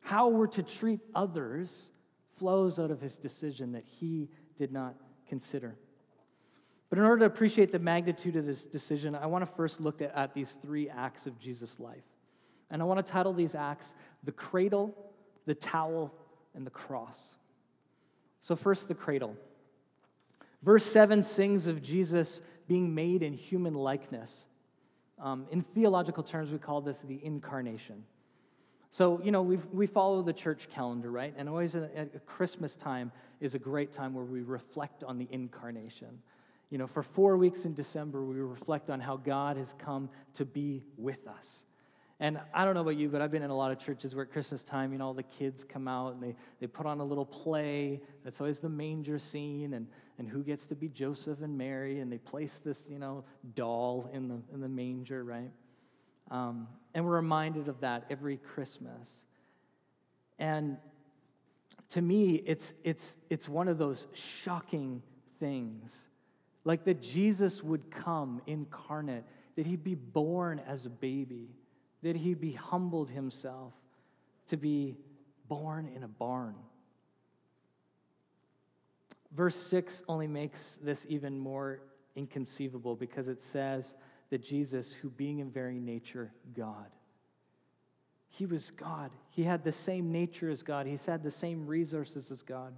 How 0.00 0.28
we're 0.28 0.46
to 0.48 0.62
treat 0.62 1.00
others 1.14 1.90
flows 2.36 2.78
out 2.78 2.90
of 2.90 3.00
his 3.00 3.16
decision 3.16 3.72
that 3.72 3.84
he 3.84 4.28
did 4.56 4.72
not 4.72 4.94
consider. 5.28 5.76
But 6.90 6.98
in 6.98 7.04
order 7.04 7.20
to 7.20 7.26
appreciate 7.26 7.72
the 7.72 7.78
magnitude 7.78 8.36
of 8.36 8.46
this 8.46 8.64
decision, 8.64 9.14
I 9.14 9.26
want 9.26 9.42
to 9.42 9.52
first 9.54 9.80
look 9.80 10.00
at, 10.00 10.14
at 10.14 10.34
these 10.34 10.52
three 10.52 10.88
acts 10.88 11.26
of 11.26 11.38
Jesus' 11.38 11.80
life. 11.80 12.04
And 12.70 12.80
I 12.82 12.84
want 12.84 13.04
to 13.04 13.12
title 13.12 13.32
these 13.32 13.54
acts 13.54 13.94
The 14.22 14.32
Cradle, 14.32 14.94
the 15.46 15.54
Towel, 15.54 16.14
and 16.54 16.66
the 16.66 16.70
Cross. 16.70 17.36
So, 18.40 18.54
first, 18.56 18.88
the 18.88 18.94
cradle. 18.94 19.36
Verse 20.62 20.84
7 20.84 21.22
sings 21.22 21.66
of 21.66 21.82
Jesus 21.82 22.42
being 22.68 22.94
made 22.94 23.22
in 23.22 23.32
human 23.32 23.74
likeness. 23.74 24.46
Um, 25.18 25.46
in 25.50 25.62
theological 25.62 26.22
terms, 26.22 26.50
we 26.50 26.58
call 26.58 26.80
this 26.80 27.00
the 27.00 27.24
incarnation. 27.24 28.04
So, 28.94 29.20
you 29.24 29.32
know, 29.32 29.42
we 29.42 29.56
we 29.72 29.88
follow 29.88 30.22
the 30.22 30.32
church 30.32 30.70
calendar, 30.70 31.10
right? 31.10 31.34
And 31.36 31.48
always 31.48 31.74
at 31.74 32.24
Christmas 32.26 32.76
time 32.76 33.10
is 33.40 33.56
a 33.56 33.58
great 33.58 33.90
time 33.90 34.14
where 34.14 34.24
we 34.24 34.42
reflect 34.42 35.02
on 35.02 35.18
the 35.18 35.26
incarnation. 35.32 36.20
You 36.70 36.78
know, 36.78 36.86
for 36.86 37.02
four 37.02 37.36
weeks 37.36 37.64
in 37.64 37.74
December, 37.74 38.24
we 38.24 38.36
reflect 38.36 38.90
on 38.90 39.00
how 39.00 39.16
God 39.16 39.56
has 39.56 39.72
come 39.72 40.10
to 40.34 40.44
be 40.44 40.84
with 40.96 41.26
us. 41.26 41.66
And 42.20 42.38
I 42.54 42.64
don't 42.64 42.74
know 42.74 42.82
about 42.82 42.96
you, 42.96 43.08
but 43.08 43.20
I've 43.20 43.32
been 43.32 43.42
in 43.42 43.50
a 43.50 43.56
lot 43.56 43.72
of 43.72 43.80
churches 43.80 44.14
where 44.14 44.26
at 44.26 44.30
Christmas 44.30 44.62
time, 44.62 44.92
you 44.92 44.98
know, 44.98 45.06
all 45.06 45.12
the 45.12 45.24
kids 45.24 45.64
come 45.64 45.88
out 45.88 46.14
and 46.14 46.22
they, 46.22 46.36
they 46.60 46.68
put 46.68 46.86
on 46.86 47.00
a 47.00 47.04
little 47.04 47.26
play. 47.26 48.00
That's 48.22 48.40
always 48.40 48.60
the 48.60 48.68
manger 48.68 49.18
scene 49.18 49.74
and, 49.74 49.88
and 50.20 50.28
who 50.28 50.44
gets 50.44 50.68
to 50.68 50.76
be 50.76 50.88
Joseph 50.88 51.42
and 51.42 51.58
Mary. 51.58 51.98
And 51.98 52.12
they 52.12 52.18
place 52.18 52.58
this, 52.58 52.88
you 52.88 53.00
know, 53.00 53.24
doll 53.56 54.08
in 54.12 54.28
the, 54.28 54.40
in 54.52 54.60
the 54.60 54.68
manger, 54.68 55.24
right? 55.24 55.50
Um, 56.30 56.68
and 56.94 57.04
we're 57.04 57.16
reminded 57.16 57.68
of 57.68 57.80
that 57.80 58.04
every 58.10 58.36
Christmas. 58.36 59.24
And 60.38 60.78
to 61.90 62.02
me, 62.02 62.34
it's, 62.46 62.74
it's, 62.82 63.16
it's 63.30 63.48
one 63.48 63.68
of 63.68 63.78
those 63.78 64.06
shocking 64.14 65.02
things. 65.38 66.08
Like 66.64 66.84
that 66.84 67.02
Jesus 67.02 67.62
would 67.62 67.90
come 67.90 68.40
incarnate, 68.46 69.24
that 69.56 69.66
he'd 69.66 69.84
be 69.84 69.94
born 69.94 70.60
as 70.66 70.86
a 70.86 70.90
baby 70.90 71.50
that 72.04 72.16
he'd 72.16 72.40
be 72.40 72.52
humbled 72.52 73.10
himself 73.10 73.72
to 74.46 74.58
be 74.58 74.94
born 75.48 75.90
in 75.96 76.02
a 76.02 76.08
barn. 76.08 76.54
Verse 79.32 79.56
6 79.56 80.02
only 80.06 80.26
makes 80.26 80.78
this 80.82 81.06
even 81.08 81.38
more 81.38 81.80
inconceivable 82.14 82.94
because 82.94 83.28
it 83.28 83.40
says 83.40 83.94
that 84.34 84.42
Jesus, 84.42 84.92
who 84.92 85.10
being 85.10 85.38
in 85.38 85.48
very 85.48 85.78
nature 85.78 86.32
God, 86.56 86.90
he 88.26 88.46
was 88.46 88.72
God. 88.72 89.12
He 89.30 89.44
had 89.44 89.62
the 89.62 89.70
same 89.70 90.10
nature 90.10 90.50
as 90.50 90.64
God. 90.64 90.88
He's 90.88 91.06
had 91.06 91.22
the 91.22 91.30
same 91.30 91.68
resources 91.68 92.32
as 92.32 92.42
God. 92.42 92.74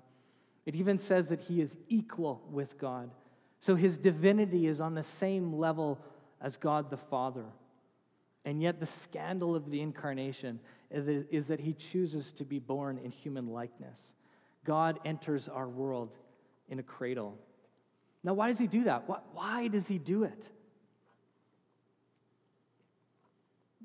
It 0.67 0.77
even 0.77 0.99
says 0.99 1.31
that 1.31 1.41
he 1.41 1.63
is 1.63 1.79
equal 1.89 2.47
with 2.51 2.77
God. 2.77 3.11
So 3.59 3.75
his 3.75 3.97
divinity 3.97 4.67
is 4.67 4.83
on 4.83 4.93
the 4.93 5.03
same 5.03 5.55
level 5.55 5.99
as 6.43 6.59
God 6.59 6.91
the 6.91 6.99
Father. 6.99 7.47
And 8.45 8.61
yet, 8.61 8.79
the 8.79 8.85
scandal 8.85 9.57
of 9.57 9.71
the 9.71 9.81
incarnation 9.81 10.61
is 10.91 11.47
that 11.47 11.61
he 11.61 11.73
chooses 11.73 12.33
to 12.33 12.45
be 12.45 12.59
born 12.59 12.99
in 12.99 13.13
human 13.13 13.47
likeness. 13.47 14.13
God 14.63 15.01
enters 15.07 15.49
our 15.49 15.67
world 15.67 16.19
in 16.69 16.79
a 16.79 16.83
cradle. 16.83 17.39
Now, 18.23 18.35
why 18.35 18.49
does 18.49 18.59
he 18.59 18.67
do 18.67 18.85
that? 18.85 19.09
Why 19.33 19.69
does 19.69 19.89
he 19.89 19.97
do 19.97 20.25
it? 20.25 20.51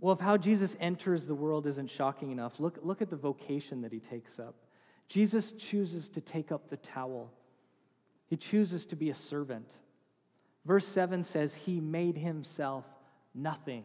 Well, 0.01 0.13
if 0.13 0.19
how 0.19 0.35
Jesus 0.35 0.75
enters 0.79 1.27
the 1.27 1.35
world 1.35 1.67
isn't 1.67 1.91
shocking 1.91 2.31
enough, 2.31 2.59
look, 2.59 2.79
look 2.81 3.03
at 3.03 3.11
the 3.11 3.15
vocation 3.15 3.81
that 3.81 3.93
he 3.93 3.99
takes 3.99 4.39
up. 4.39 4.55
Jesus 5.07 5.51
chooses 5.51 6.09
to 6.09 6.21
take 6.21 6.51
up 6.51 6.69
the 6.69 6.77
towel, 6.77 7.31
he 8.27 8.35
chooses 8.35 8.85
to 8.87 8.95
be 8.95 9.09
a 9.09 9.13
servant. 9.13 9.71
Verse 10.65 10.87
7 10.87 11.23
says, 11.23 11.55
He 11.55 11.79
made 11.79 12.17
himself 12.17 12.85
nothing. 13.33 13.83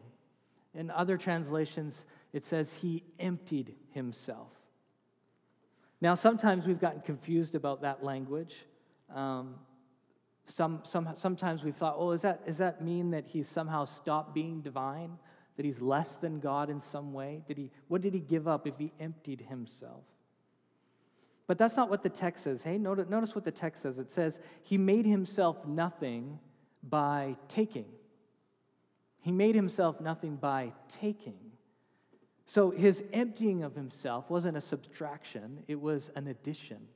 In 0.74 0.90
other 0.90 1.16
translations, 1.16 2.04
it 2.32 2.44
says 2.44 2.74
he 2.74 3.02
emptied 3.18 3.74
himself. 3.92 4.52
Now, 6.02 6.14
sometimes 6.14 6.66
we've 6.66 6.80
gotten 6.80 7.00
confused 7.00 7.54
about 7.54 7.80
that 7.80 8.04
language. 8.04 8.66
Um, 9.12 9.54
some, 10.44 10.80
some, 10.84 11.08
sometimes 11.16 11.64
we've 11.64 11.74
thought, 11.74 11.96
oh, 11.98 12.10
is 12.10 12.22
that, 12.22 12.46
does 12.46 12.58
that 12.58 12.84
mean 12.84 13.10
that 13.10 13.26
he 13.26 13.42
somehow 13.42 13.86
stopped 13.86 14.34
being 14.34 14.60
divine? 14.60 15.18
That 15.56 15.64
he's 15.64 15.80
less 15.80 16.16
than 16.16 16.40
God 16.40 16.68
in 16.68 16.80
some 16.80 17.12
way? 17.12 17.42
Did 17.46 17.56
he, 17.58 17.70
what 17.88 18.02
did 18.02 18.14
he 18.14 18.20
give 18.20 18.46
up 18.46 18.66
if 18.66 18.78
he 18.78 18.92
emptied 19.00 19.46
himself? 19.48 20.04
But 21.46 21.58
that's 21.58 21.76
not 21.76 21.88
what 21.88 22.02
the 22.02 22.08
text 22.08 22.44
says. 22.44 22.62
Hey, 22.62 22.76
notice, 22.76 23.08
notice 23.08 23.34
what 23.34 23.44
the 23.44 23.52
text 23.52 23.82
says. 23.82 23.98
It 23.98 24.10
says, 24.10 24.40
He 24.62 24.78
made 24.78 25.06
himself 25.06 25.66
nothing 25.66 26.40
by 26.82 27.36
taking. 27.48 27.86
He 29.20 29.32
made 29.32 29.54
himself 29.54 30.00
nothing 30.00 30.36
by 30.36 30.72
taking. 30.88 31.38
So 32.46 32.70
his 32.70 33.02
emptying 33.12 33.64
of 33.64 33.74
himself 33.74 34.30
wasn't 34.30 34.56
a 34.56 34.60
subtraction, 34.60 35.64
it 35.66 35.80
was 35.80 36.10
an 36.14 36.28
addition. 36.28 36.88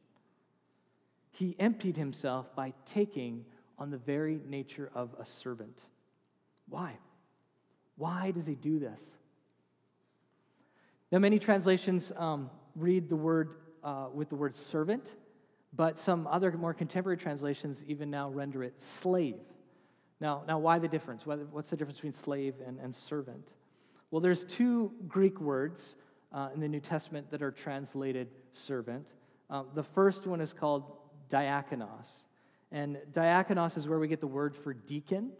He 1.32 1.56
emptied 1.58 1.96
himself 1.96 2.54
by 2.54 2.72
taking 2.84 3.44
on 3.78 3.90
the 3.90 3.98
very 3.98 4.40
nature 4.46 4.90
of 4.94 5.14
a 5.18 5.24
servant. 5.24 5.86
Why? 6.68 6.98
Why 8.00 8.30
does 8.30 8.46
he 8.46 8.54
do 8.54 8.78
this? 8.78 9.18
Now, 11.12 11.18
many 11.18 11.38
translations 11.38 12.12
um, 12.16 12.48
read 12.74 13.10
the 13.10 13.16
word 13.16 13.56
uh, 13.84 14.06
with 14.10 14.30
the 14.30 14.36
word 14.36 14.56
servant, 14.56 15.16
but 15.76 15.98
some 15.98 16.26
other 16.26 16.50
more 16.52 16.72
contemporary 16.72 17.18
translations 17.18 17.84
even 17.86 18.08
now 18.08 18.30
render 18.30 18.64
it 18.64 18.80
slave. 18.80 19.42
Now, 20.18 20.44
now 20.48 20.58
why 20.58 20.78
the 20.78 20.88
difference? 20.88 21.26
What's 21.26 21.68
the 21.68 21.76
difference 21.76 21.98
between 21.98 22.14
slave 22.14 22.54
and, 22.66 22.80
and 22.80 22.94
servant? 22.94 23.52
Well, 24.10 24.20
there's 24.20 24.44
two 24.44 24.92
Greek 25.06 25.38
words 25.38 25.94
uh, 26.32 26.48
in 26.54 26.60
the 26.60 26.68
New 26.68 26.80
Testament 26.80 27.30
that 27.32 27.42
are 27.42 27.50
translated 27.50 28.28
servant. 28.52 29.08
Um, 29.50 29.66
the 29.74 29.82
first 29.82 30.26
one 30.26 30.40
is 30.40 30.54
called 30.54 30.90
diakonos. 31.28 32.24
And 32.72 32.96
diakonos 33.12 33.76
is 33.76 33.86
where 33.86 33.98
we 33.98 34.08
get 34.08 34.22
the 34.22 34.26
word 34.26 34.56
for 34.56 34.72
deacon. 34.72 35.32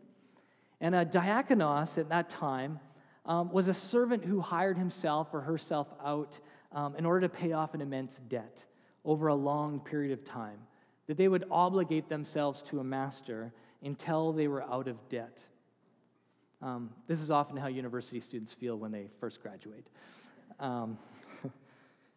And 0.81 0.95
a 0.95 1.05
diakonos 1.05 1.99
at 1.99 2.09
that 2.09 2.29
time 2.29 2.81
um, 3.27 3.53
was 3.53 3.69
a 3.69 3.75
servant 3.75 4.25
who 4.25 4.41
hired 4.41 4.79
himself 4.79 5.29
or 5.33 5.43
herself 5.43 5.93
out 6.03 6.39
um, 6.73 6.97
in 6.97 7.05
order 7.05 7.21
to 7.23 7.29
pay 7.29 7.53
off 7.53 7.75
an 7.75 7.81
immense 7.81 8.19
debt 8.19 8.65
over 9.05 9.29
a 9.29 9.35
long 9.35 9.81
period 9.81 10.13
of 10.13 10.25
time. 10.25 10.59
That 11.07 11.17
they 11.17 11.29
would 11.29 11.45
obligate 11.51 12.09
themselves 12.09 12.63
to 12.63 12.81
a 12.81 12.85
master 12.85 13.53
until 13.83 14.33
they 14.33 14.49
were 14.49 14.63
out 14.63 14.89
of 14.89 15.09
debt. 15.09 15.43
Um, 16.63 16.91
this 17.07 17.21
is 17.21 17.31
often 17.31 17.57
how 17.57 17.69
university 17.69 18.21
students 18.21 18.53
feel 18.53 18.77
when 18.77 18.93
they 18.93 19.09
first 19.19 19.43
graduate. 19.43 19.87
Um, 20.59 20.99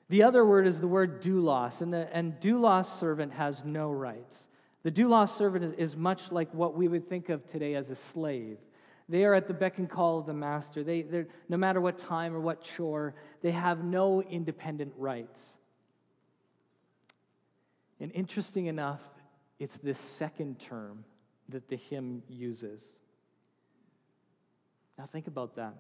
the 0.10 0.24
other 0.24 0.46
word 0.46 0.67
is 0.67 0.82
the 0.82 0.88
word 0.88 1.22
doulos, 1.22 1.82
and, 1.82 1.93
the, 1.93 2.13
and 2.15 2.39
doulos 2.39 2.86
servant 2.86 3.34
has 3.34 3.63
no 3.63 3.89
rights. 3.89 4.50
The 4.84 4.92
doulos 4.92 5.30
servant 5.30 5.75
is 5.78 5.96
much 5.96 6.32
like 6.32 6.54
what 6.54 6.75
we 6.75 6.88
would 6.88 7.08
think 7.08 7.30
of 7.30 7.46
today 7.46 7.75
as 7.75 7.90
a 7.90 7.96
slave. 7.96 8.58
They 9.10 9.25
are 9.25 9.34
at 9.34 9.48
the 9.48 9.54
beck 9.54 9.80
and 9.80 9.90
call 9.90 10.20
of 10.20 10.25
the 10.25 10.34
master. 10.34 10.84
They, 10.84 11.25
no 11.50 11.58
matter 11.58 11.82
what 11.82 11.98
time 11.98 12.36
or 12.36 12.40
what 12.40 12.62
chore, 12.62 13.16
they 13.42 13.52
have 13.52 13.84
no 13.84 14.22
independent 14.22 14.94
rights. 14.98 15.58
And 18.00 18.12
interesting 18.13 18.66
enough, 18.66 19.02
it's 19.60 19.78
this 19.78 20.00
second 20.00 20.60
term 20.60 21.06
that 21.50 21.70
the 21.70 21.75
hymn 21.75 22.24
uses. 22.28 23.00
Now, 24.98 25.06
think 25.06 25.28
about 25.28 25.56
that. 25.56 25.75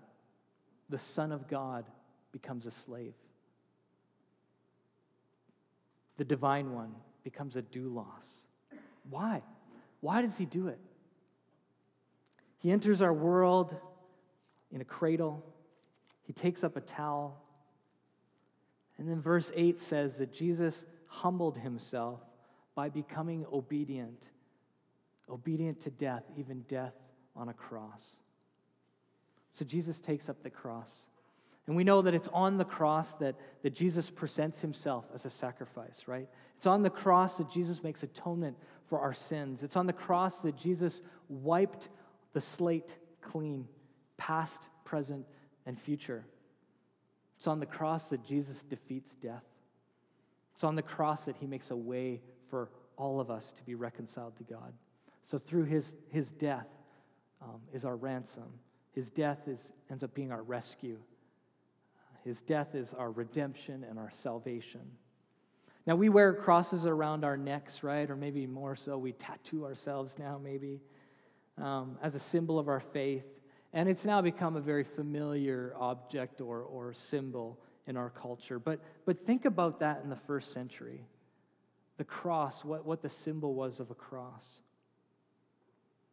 The 0.89 0.97
Son 0.97 1.31
of 1.31 1.47
God 1.47 1.85
becomes 2.31 2.65
a 2.65 2.71
slave, 2.71 3.13
the 6.17 6.25
divine 6.25 6.73
one 6.73 6.95
becomes 7.23 7.55
a 7.55 7.61
doulos. 7.61 8.45
Why? 9.09 9.41
Why 9.99 10.21
does 10.21 10.37
he 10.37 10.45
do 10.45 10.67
it? 10.67 10.79
He 12.57 12.71
enters 12.71 13.01
our 13.01 13.13
world 13.13 13.75
in 14.71 14.81
a 14.81 14.85
cradle, 14.85 15.43
he 16.23 16.33
takes 16.33 16.63
up 16.63 16.75
a 16.75 16.81
towel. 16.81 17.39
And 18.97 19.09
then 19.09 19.21
verse 19.21 19.51
8 19.55 19.79
says 19.79 20.17
that 20.17 20.31
Jesus 20.31 20.85
humbled 21.07 21.57
himself 21.57 22.21
by 22.75 22.89
becoming 22.89 23.45
obedient, 23.51 24.29
obedient 25.29 25.79
to 25.81 25.91
death, 25.91 26.23
even 26.37 26.61
death 26.61 26.93
on 27.35 27.49
a 27.49 27.53
cross. 27.53 28.21
So 29.51 29.63
Jesus 29.65 29.99
takes 29.99 30.29
up 30.29 30.41
the 30.41 30.49
cross. 30.49 31.07
And 31.65 31.75
we 31.75 31.83
know 31.83 32.01
that 32.01 32.13
it's 32.13 32.27
on 32.29 32.57
the 32.57 32.65
cross 32.65 33.13
that, 33.15 33.35
that 33.61 33.73
Jesus 33.73 34.09
presents 34.09 34.61
himself 34.61 35.07
as 35.13 35.25
a 35.25 35.29
sacrifice, 35.29 36.03
right? 36.07 36.27
It's 36.57 36.67
on 36.67 36.81
the 36.81 36.89
cross 36.89 37.37
that 37.37 37.49
Jesus 37.49 37.83
makes 37.83 38.03
atonement 38.03 38.57
for 38.85 38.99
our 38.99 39.13
sins. 39.13 39.63
It's 39.63 39.77
on 39.77 39.87
the 39.87 39.93
cross 39.93 40.41
that 40.41 40.57
Jesus 40.57 41.01
wiped 41.29 41.89
the 42.33 42.41
slate 42.41 42.97
clean, 43.21 43.67
past, 44.17 44.67
present, 44.83 45.25
and 45.65 45.79
future. 45.79 46.25
It's 47.37 47.47
on 47.47 47.59
the 47.59 47.65
cross 47.65 48.09
that 48.09 48.23
Jesus 48.23 48.63
defeats 48.63 49.13
death. 49.13 49.45
It's 50.53 50.63
on 50.63 50.75
the 50.75 50.81
cross 50.81 51.25
that 51.25 51.37
he 51.37 51.47
makes 51.47 51.71
a 51.71 51.75
way 51.75 52.21
for 52.49 52.69
all 52.97 53.19
of 53.19 53.31
us 53.31 53.51
to 53.53 53.63
be 53.63 53.75
reconciled 53.75 54.35
to 54.37 54.43
God. 54.43 54.73
So 55.21 55.37
through 55.37 55.65
his, 55.65 55.95
his 56.09 56.31
death 56.31 56.67
um, 57.41 57.61
is 57.73 57.85
our 57.85 57.95
ransom. 57.95 58.59
His 58.91 59.09
death 59.09 59.47
is, 59.47 59.71
ends 59.89 60.03
up 60.03 60.13
being 60.13 60.31
our 60.31 60.43
rescue. 60.43 60.99
His 62.23 62.41
death 62.41 62.75
is 62.75 62.93
our 62.93 63.11
redemption 63.11 63.83
and 63.83 63.99
our 63.99 64.09
salvation. 64.11 64.81
Now, 65.85 65.95
we 65.95 66.07
wear 66.07 66.33
crosses 66.33 66.85
around 66.85 67.25
our 67.25 67.35
necks, 67.35 67.83
right? 67.83 68.09
Or 68.09 68.15
maybe 68.15 68.47
more 68.47 68.75
so, 68.75 68.97
we 68.97 69.11
tattoo 69.11 69.65
ourselves 69.65 70.17
now, 70.17 70.39
maybe, 70.41 70.81
um, 71.57 71.97
as 72.01 72.15
a 72.15 72.19
symbol 72.19 72.57
of 72.57 72.69
our 72.69 72.79
faith. 72.79 73.27
And 73.73 73.89
it's 73.89 74.05
now 74.05 74.21
become 74.21 74.55
a 74.55 74.61
very 74.61 74.83
familiar 74.83 75.73
object 75.77 76.39
or, 76.39 76.61
or 76.61 76.93
symbol 76.93 77.59
in 77.85 77.97
our 77.97 78.09
culture. 78.09 78.59
But, 78.59 78.79
but 79.05 79.17
think 79.17 79.43
about 79.43 79.79
that 79.79 80.01
in 80.03 80.09
the 80.09 80.15
first 80.15 80.53
century 80.53 81.05
the 81.97 82.03
cross, 82.03 82.65
what, 82.65 82.85
what 82.85 83.03
the 83.03 83.09
symbol 83.09 83.53
was 83.53 83.79
of 83.79 83.91
a 83.91 83.95
cross. 83.95 84.61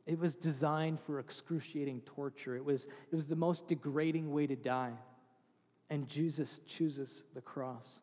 It 0.06 0.18
was 0.18 0.34
designed 0.34 1.00
for 1.00 1.18
excruciating 1.18 2.02
torture. 2.02 2.54
It 2.54 2.64
was, 2.64 2.84
it 2.84 3.14
was 3.14 3.26
the 3.28 3.36
most 3.36 3.66
degrading 3.66 4.30
way 4.30 4.46
to 4.46 4.56
die. 4.56 4.92
And 5.90 6.08
Jesus 6.08 6.60
chooses 6.66 7.24
the 7.34 7.40
cross. 7.40 8.00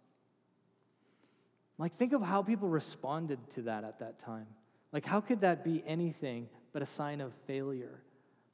Like, 1.78 1.94
think 1.94 2.14
of 2.14 2.22
how 2.22 2.44
people 2.44 2.68
responded 2.68 3.40
to 3.52 3.64
that 3.64 3.84
at 3.84 4.00
that 4.00 4.20
time. 4.20 4.48
Like, 4.92 5.06
how 5.06 5.22
could 5.22 5.42
that 5.42 5.64
be 5.64 5.84
anything 5.88 6.50
but 6.74 6.82
a 6.82 6.86
sign 6.86 7.22
of 7.22 7.34
failure, 7.46 8.02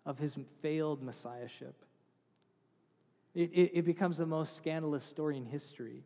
of 0.06 0.20
his 0.20 0.38
failed 0.62 1.02
messiahship? 1.02 1.84
It, 3.34 3.50
it, 3.52 3.72
it 3.74 3.86
becomes 3.86 4.18
the 4.18 4.26
most 4.26 4.56
scandalous 4.56 5.04
story 5.04 5.38
in 5.38 5.46
history. 5.46 6.04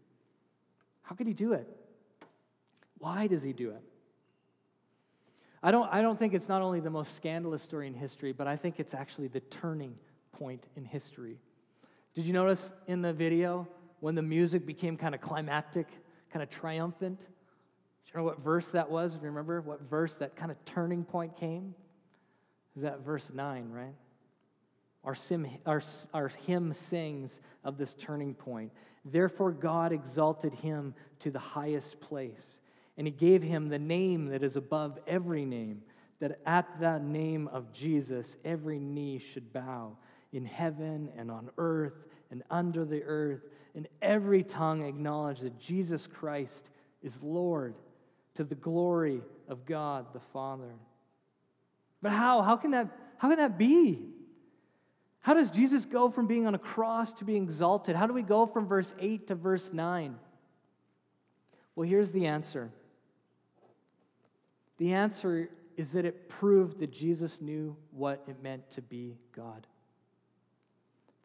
How 1.02 1.16
could 1.16 1.28
he 1.28 1.34
do 1.34 1.54
it? 1.54 1.68
Why 3.00 3.28
does 3.28 3.44
he 3.44 3.52
do 3.52 3.72
it? 3.72 3.84
I 5.62 5.72
don't, 5.72 5.92
I 5.92 6.02
don't 6.02 6.18
think 6.18 6.34
it's 6.34 6.48
not 6.48 6.62
only 6.62 6.80
the 6.80 6.90
most 6.90 7.16
scandalous 7.16 7.62
story 7.62 7.88
in 7.88 7.94
history, 7.94 8.32
but 8.32 8.48
I 8.48 8.56
think 8.56 8.80
it's 8.80 8.94
actually 8.94 9.28
the 9.28 9.40
turning 9.40 9.96
point 10.32 10.64
in 10.76 10.86
history. 10.86 11.40
Did 12.18 12.26
you 12.26 12.34
notice 12.34 12.74
in 12.88 13.04
the 13.04 13.14
video 13.14 13.68
when 14.00 14.16
the 14.16 14.24
music 14.24 14.66
became 14.66 14.98
kind 14.98 15.14
of 15.14 15.22
climactic, 15.22 15.88
kind 16.34 16.42
of 16.42 16.50
triumphant? 16.50 17.20
Do 17.20 17.26
you 18.12 18.18
know 18.18 18.24
what 18.24 18.40
verse 18.40 18.70
that 18.70 18.90
was? 18.90 19.16
Remember 19.18 19.62
what 19.62 19.84
verse 19.84 20.16
that 20.16 20.36
kind 20.36 20.50
of 20.50 20.58
turning 20.66 21.04
point 21.04 21.36
came? 21.36 21.76
Is 22.76 22.82
that 22.82 23.02
verse 23.06 23.32
9, 23.32 23.70
right? 23.70 23.94
Our, 25.04 25.14
sim, 25.14 25.48
our, 25.68 25.80
our 26.12 26.30
hymn 26.30 26.74
sings 26.74 27.40
of 27.64 27.78
this 27.78 27.94
turning 27.94 28.34
point. 28.34 28.72
Therefore, 29.06 29.52
God 29.52 29.92
exalted 29.92 30.54
him 30.54 30.96
to 31.20 31.30
the 31.30 31.38
highest 31.38 32.02
place 32.02 32.60
and 32.98 33.06
he 33.06 33.12
gave 33.12 33.44
him 33.44 33.70
the 33.70 33.78
name 33.78 34.30
that 34.30 34.42
is 34.42 34.56
above 34.56 34.98
every 35.06 35.46
name, 35.46 35.84
that 36.20 36.40
at 36.48 36.80
the 36.80 36.98
name 36.98 37.48
of 37.48 37.72
Jesus 37.72 38.38
every 38.44 38.80
knee 38.80 39.20
should 39.20 39.54
bow 39.54 39.98
in 40.32 40.46
heaven 40.46 41.10
and 41.18 41.32
on 41.32 41.50
earth 41.58 42.08
and 42.30 42.44
under 42.50 42.84
the 42.86 43.04
earth, 43.04 43.42
and 43.76 43.88
every 44.02 44.44
tongue 44.44 44.84
acknowledge 44.84 45.40
that 45.40 45.60
Jesus 45.60 46.08
Christ 46.08 46.70
is 47.02 47.24
Lord 47.24 47.76
to 48.36 48.44
the 48.44 48.56
glory 48.56 49.22
of 49.48 49.66
God 49.66 50.14
the 50.14 50.20
Father. 50.20 50.74
But 52.02 52.12
how? 52.12 52.42
How 52.42 52.58
can 52.58 52.72
that, 52.72 52.88
how 53.18 53.30
can 53.30 53.38
that 53.38 53.58
be? 53.58 54.10
How 55.22 55.34
does 55.34 55.52
Jesus 55.52 55.86
go 55.86 56.10
from 56.10 56.28
being 56.28 56.48
on 56.48 56.56
a 56.56 56.60
cross 56.60 57.14
to 57.16 57.26
being 57.26 57.44
exalted? 57.44 57.96
How 57.96 58.08
do 58.08 58.14
we 58.14 58.22
go 58.22 58.46
from 58.46 58.66
verse 58.66 58.94
8 59.00 59.28
to 59.28 59.36
verse 59.36 59.74
9? 59.74 60.18
Well, 61.76 61.88
here's 61.88 62.12
the 62.12 62.28
answer 62.28 62.72
the 64.78 64.94
answer 64.94 65.50
is 65.76 65.92
that 65.94 66.06
it 66.06 66.30
proved 66.30 66.80
that 66.80 66.92
Jesus 66.92 67.42
knew 67.42 67.76
what 67.92 68.24
it 68.28 68.42
meant 68.42 68.70
to 68.72 68.82
be 68.82 69.18
God. 69.32 69.68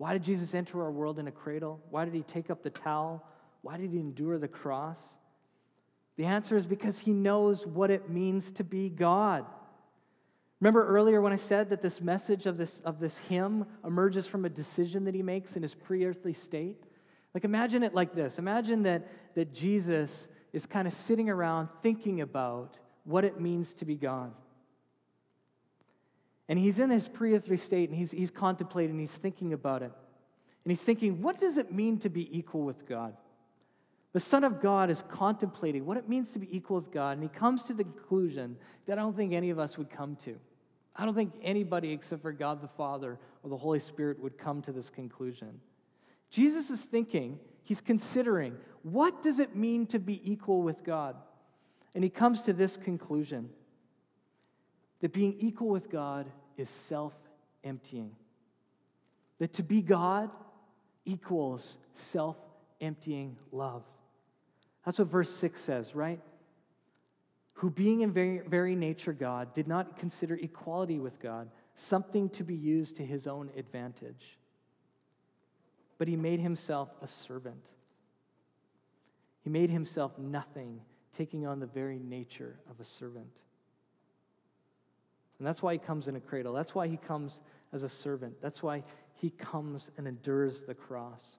Why 0.03 0.15
did 0.15 0.25
Jesus 0.25 0.53
enter 0.53 0.83
our 0.83 0.91
world 0.91 1.21
in 1.21 1.29
a 1.29 1.31
cradle? 1.31 1.81
Why 1.89 2.05
did 2.05 2.13
he 2.13 2.23
take 2.23 2.51
up 2.51 2.65
the 2.65 2.71
towel? 2.71 3.25
Why 3.61 3.77
did 3.77 3.93
he 3.93 4.01
endure 4.01 4.37
the 4.37 4.49
cross? 4.49 5.17
The 6.17 6.25
answer 6.25 6.57
is 6.57 6.67
because 6.67 6.99
he 6.99 7.13
knows 7.13 7.65
what 7.65 7.89
it 7.89 8.11
means 8.11 8.51
to 8.51 8.65
be 8.65 8.89
God. 8.89 9.47
Remember 10.59 10.85
earlier 10.85 11.21
when 11.21 11.33
I 11.33 11.37
said 11.37 11.69
that 11.69 11.83
this 11.83 12.01
message 12.01 12.47
of 12.47 12.57
this, 12.57 12.81
of 12.81 12.99
this 12.99 13.19
hymn 13.19 13.65
emerges 13.85 14.27
from 14.27 14.45
a 14.45 14.49
decision 14.49 15.05
that 15.05 15.15
he 15.15 15.23
makes 15.23 15.55
in 15.55 15.63
his 15.63 15.73
pre 15.73 16.05
earthly 16.05 16.33
state? 16.33 16.83
Like, 17.33 17.45
imagine 17.45 17.85
it 17.85 17.95
like 17.95 18.13
this 18.13 18.41
Imagine 18.41 18.83
that, 18.83 19.07
that 19.37 19.55
Jesus 19.55 20.27
is 20.53 20.67
kind 20.67 20.89
of 20.89 20.93
sitting 20.93 21.31
around 21.31 21.69
thinking 21.81 22.21
about 22.21 22.77
what 23.05 23.25
it 23.25 23.41
means 23.41 23.73
to 23.75 23.85
be 23.85 23.95
God. 23.95 24.33
And 26.49 26.59
he's 26.59 26.79
in 26.79 26.91
his 26.91 27.09
pre 27.09 27.35
earthly 27.35 27.57
state 27.57 27.89
and 27.89 27.99
he's, 27.99 28.11
he's 28.11 28.31
contemplating, 28.31 28.99
he's 28.99 29.17
thinking 29.17 29.53
about 29.53 29.83
it. 29.83 29.93
And 30.65 30.71
he's 30.71 30.85
thinking, 30.85 31.23
what 31.23 31.41
does 31.41 31.57
it 31.57 31.73
mean 31.73 31.99
to 31.99 32.09
be 32.09 32.37
equal 32.37 32.63
with 32.63 32.87
God? 32.87 33.17
The 34.13 34.21
Son 34.21 34.45
of 34.45 34.61
God 34.61 34.91
is 34.91 35.03
contemplating 35.09 35.87
what 35.87 35.97
it 35.97 36.09
means 36.09 36.33
to 36.33 36.39
be 36.39 36.55
equal 36.55 36.77
with 36.77 36.93
God, 36.93 37.13
and 37.13 37.23
he 37.23 37.29
comes 37.29 37.65
to 37.65 37.73
the 37.73 37.83
conclusion 37.83 38.57
that 38.87 38.99
I 38.99 39.03
don't 39.03 39.17
think 39.17 39.33
any 39.33 39.51
of 39.51 39.59
us 39.59 39.79
would 39.79 39.91
come 39.91 40.17
to. 40.17 40.39
I 40.95 41.07
don't 41.07 41.15
think 41.15 41.33
anybody 41.43 41.93
except 41.93 42.21
for 42.21 42.33
God 42.33 42.61
the 42.61 42.69
Father 42.69 43.19
or 43.43 43.51
the 43.51 43.57
Holy 43.57 43.79
Spirit 43.79 44.21
would 44.21 44.37
come 44.37 44.61
to 44.63 44.73
this 44.73 44.91
conclusion. 44.91 45.61
Jesus 46.29 46.69
is 46.69 46.85
thinking, 46.85 47.39
he's 47.63 47.81
considering, 47.81 48.57
what 48.83 49.23
does 49.23 49.39
it 49.39 49.57
mean 49.57 49.87
to 49.87 49.99
be 49.99 50.21
equal 50.31 50.61
with 50.61 50.85
God? 50.85 51.17
And 51.95 52.05
he 52.05 52.11
comes 52.11 52.43
to 52.43 52.53
this 52.53 52.77
conclusion 52.77 53.49
that 55.03 55.13
being 55.13 55.35
equal 55.39 55.69
with 55.69 55.91
God 55.91 56.31
is 56.57 56.71
self 56.71 57.13
emptying. 57.63 58.13
That 59.39 59.53
to 59.55 59.63
be 59.63 59.83
God 59.83 60.31
equals 61.05 61.77
self 61.93 62.39
emptying 62.81 63.37
love. 63.51 63.83
That's 64.87 64.99
what 64.99 65.09
verse 65.09 65.31
6 65.31 65.61
says, 65.61 65.95
right? 65.95 66.21
Who, 67.55 67.71
being 67.71 68.01
in 68.01 68.13
very, 68.13 68.41
very 68.41 68.75
nature 68.75 69.13
God, 69.13 69.53
did 69.53 69.69
not 69.69 69.97
consider 69.97 70.35
equality 70.35 70.99
with 70.99 71.21
God 71.21 71.51
something 71.75 72.29
to 72.31 72.45
be 72.45 72.55
used 72.55 72.97
to 72.97 73.05
his 73.05 73.27
own 73.27 73.51
advantage, 73.57 74.39
but 75.99 76.09
he 76.09 76.17
made 76.17 76.41
himself 76.41 76.91
a 77.01 77.07
servant. 77.07 77.71
He 79.43 79.51
made 79.51 79.71
himself 79.71 80.19
nothing 80.19 80.81
taking 81.13 81.47
on 81.47 81.61
the 81.61 81.67
very 81.67 81.99
nature 81.99 82.57
of 82.71 82.81
a 82.81 82.85
servant. 82.85 83.43
And 85.43 85.47
that's 85.49 85.61
why 85.61 85.73
he 85.73 85.79
comes 85.81 86.07
in 86.07 86.15
a 86.15 86.21
cradle. 86.21 86.53
That's 86.53 86.73
why 86.73 86.87
he 86.87 86.97
comes 86.97 87.41
as 87.73 87.83
a 87.83 87.89
servant. 87.89 88.41
That's 88.41 88.63
why 88.63 88.85
he 89.15 89.31
comes 89.31 89.91
and 89.97 90.07
endures 90.07 90.63
the 90.63 90.75
cross. 90.75 91.37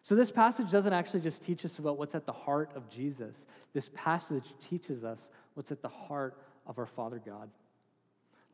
So, 0.00 0.14
this 0.14 0.30
passage 0.30 0.70
doesn't 0.70 0.94
actually 0.94 1.20
just 1.20 1.42
teach 1.42 1.66
us 1.66 1.78
about 1.78 1.98
what's 1.98 2.14
at 2.14 2.24
the 2.24 2.32
heart 2.32 2.70
of 2.74 2.88
Jesus. 2.88 3.46
This 3.74 3.90
passage 3.94 4.46
teaches 4.62 5.04
us 5.04 5.30
what's 5.52 5.72
at 5.72 5.82
the 5.82 5.90
heart 5.90 6.38
of 6.66 6.78
our 6.78 6.86
Father 6.86 7.20
God. 7.22 7.50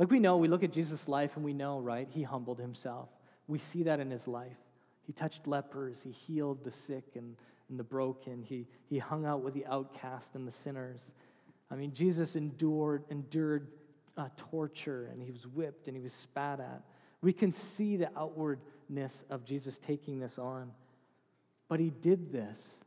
Like 0.01 0.11
we 0.11 0.19
know, 0.19 0.39
we 0.39 0.49
look 0.49 0.65
at 0.65 0.73
Jesus' 0.73 1.07
life 1.07 1.37
and 1.37 1.45
we 1.45 1.53
know, 1.53 1.79
right? 1.79 2.09
He 2.11 2.25
humbled 2.25 2.59
himself. 2.59 3.11
We 3.47 3.59
see 3.59 3.85
that 3.85 4.01
in 4.01 4.11
his 4.11 4.27
life. 4.27 4.59
He 5.07 5.13
touched 5.13 5.47
lepers, 5.47 6.03
he 6.03 6.11
healed 6.11 6.65
the 6.65 6.73
sick 6.73 7.05
and, 7.15 7.37
and 7.69 7.79
the 7.79 7.85
broken, 7.85 8.43
he, 8.43 8.67
he 8.89 8.99
hung 8.99 9.25
out 9.25 9.43
with 9.43 9.55
the 9.55 9.67
outcast 9.67 10.35
and 10.35 10.49
the 10.49 10.53
sinners. 10.53 11.15
I 11.71 11.77
mean, 11.77 11.93
Jesus 11.93 12.35
endured, 12.35 13.05
endured 13.11 13.69
uh, 14.17 14.29
torture 14.37 15.09
and 15.13 15.23
he 15.23 15.31
was 15.31 15.47
whipped 15.47 15.89
and 15.89 15.97
he 15.97 16.03
was 16.03 16.13
spat 16.13 16.61
at. 16.61 16.83
We 17.23 17.33
can 17.33 17.53
see 17.53 17.97
the 17.97 18.11
outwardness 18.17 19.25
of 19.31 19.45
Jesus 19.45 19.79
taking 19.79 20.19
this 20.21 20.39
on. 20.39 20.73
But 21.69 21.81
he 21.81 21.91
did 21.91 22.33
this, 22.33 22.81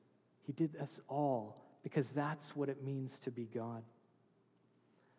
he 0.45 0.51
did 0.51 0.73
this 0.73 1.01
all 1.07 1.63
because 1.83 2.11
that's 2.11 2.55
what 2.55 2.69
it 2.69 2.83
means 2.83 3.19
to 3.19 3.31
be 3.31 3.45
God. 3.45 3.83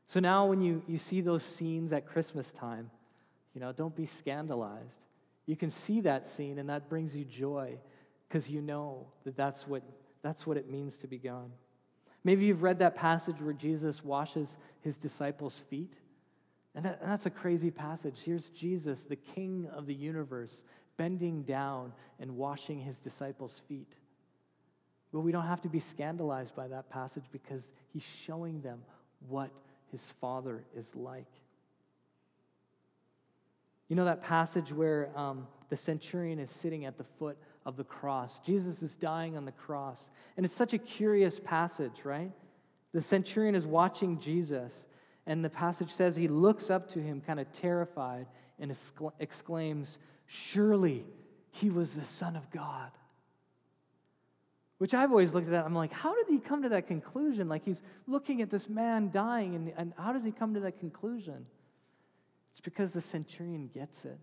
So 0.06 0.20
now, 0.20 0.46
when 0.46 0.60
you, 0.60 0.82
you 0.86 0.98
see 0.98 1.20
those 1.20 1.42
scenes 1.42 1.92
at 1.92 2.06
Christmas 2.06 2.52
time, 2.52 2.90
you 3.54 3.60
know, 3.60 3.72
don't 3.72 3.96
be 3.96 4.06
scandalized. 4.06 5.06
You 5.46 5.56
can 5.56 5.70
see 5.70 6.00
that 6.02 6.26
scene, 6.26 6.58
and 6.58 6.68
that 6.68 6.88
brings 6.88 7.16
you 7.16 7.24
joy 7.24 7.78
because 8.28 8.50
you 8.50 8.60
know 8.60 9.06
that 9.24 9.36
that's 9.36 9.66
what, 9.66 9.82
that's 10.22 10.46
what 10.46 10.56
it 10.56 10.70
means 10.70 10.98
to 10.98 11.06
be 11.06 11.18
God. 11.18 11.50
Maybe 12.24 12.46
you've 12.46 12.62
read 12.62 12.78
that 12.78 12.94
passage 12.94 13.40
where 13.40 13.52
Jesus 13.52 14.02
washes 14.02 14.56
his 14.80 14.96
disciples' 14.96 15.58
feet. 15.58 15.92
And, 16.74 16.84
that, 16.84 16.98
and 17.02 17.10
that's 17.10 17.26
a 17.26 17.30
crazy 17.30 17.70
passage. 17.70 18.22
Here's 18.24 18.48
Jesus, 18.48 19.04
the 19.04 19.16
king 19.16 19.68
of 19.72 19.86
the 19.86 19.94
universe, 19.94 20.64
bending 20.96 21.42
down 21.42 21.92
and 22.18 22.36
washing 22.36 22.80
his 22.80 22.98
disciples' 22.98 23.62
feet. 23.68 23.94
But 25.12 25.20
we 25.20 25.30
don't 25.30 25.46
have 25.46 25.60
to 25.62 25.68
be 25.68 25.78
scandalized 25.78 26.56
by 26.56 26.66
that 26.68 26.90
passage 26.90 27.24
because 27.30 27.72
he's 27.92 28.02
showing 28.02 28.62
them 28.62 28.82
what 29.28 29.50
his 29.92 30.10
father 30.20 30.64
is 30.74 30.96
like. 30.96 31.30
You 33.88 33.96
know 33.96 34.06
that 34.06 34.22
passage 34.22 34.72
where 34.72 35.10
um, 35.14 35.46
the 35.68 35.76
centurion 35.76 36.38
is 36.38 36.50
sitting 36.50 36.84
at 36.84 36.96
the 36.96 37.04
foot 37.04 37.38
of 37.64 37.76
the 37.76 37.84
cross? 37.84 38.40
Jesus 38.40 38.82
is 38.82 38.94
dying 38.94 39.36
on 39.36 39.44
the 39.44 39.52
cross. 39.52 40.10
And 40.36 40.44
it's 40.44 40.54
such 40.54 40.74
a 40.74 40.78
curious 40.78 41.40
passage, 41.40 42.04
right? 42.04 42.32
The 42.92 43.02
centurion 43.02 43.54
is 43.54 43.66
watching 43.66 44.20
Jesus, 44.20 44.86
and 45.26 45.44
the 45.44 45.50
passage 45.50 45.90
says 45.90 46.16
he 46.16 46.28
looks 46.28 46.70
up 46.70 46.88
to 46.90 47.00
him, 47.00 47.20
kind 47.20 47.40
of 47.40 47.50
terrified, 47.52 48.26
and 48.58 48.76
exclaims, 49.18 49.98
Surely 50.26 51.04
he 51.50 51.70
was 51.70 51.94
the 51.94 52.04
Son 52.04 52.36
of 52.36 52.50
God. 52.50 52.90
Which 54.78 54.92
I've 54.92 55.10
always 55.10 55.32
looked 55.32 55.46
at 55.46 55.52
that, 55.52 55.64
I'm 55.64 55.74
like, 55.74 55.92
how 55.92 56.14
did 56.14 56.26
he 56.28 56.38
come 56.38 56.62
to 56.62 56.68
that 56.70 56.86
conclusion? 56.86 57.48
Like 57.48 57.64
he's 57.64 57.82
looking 58.06 58.42
at 58.42 58.50
this 58.50 58.68
man 58.68 59.10
dying, 59.10 59.54
and, 59.54 59.72
and 59.76 59.92
how 59.98 60.12
does 60.12 60.24
he 60.24 60.32
come 60.32 60.54
to 60.54 60.60
that 60.60 60.78
conclusion? 60.78 61.46
It's 62.50 62.60
because 62.60 62.92
the 62.92 63.00
centurion 63.00 63.68
gets 63.72 64.04
it. 64.04 64.18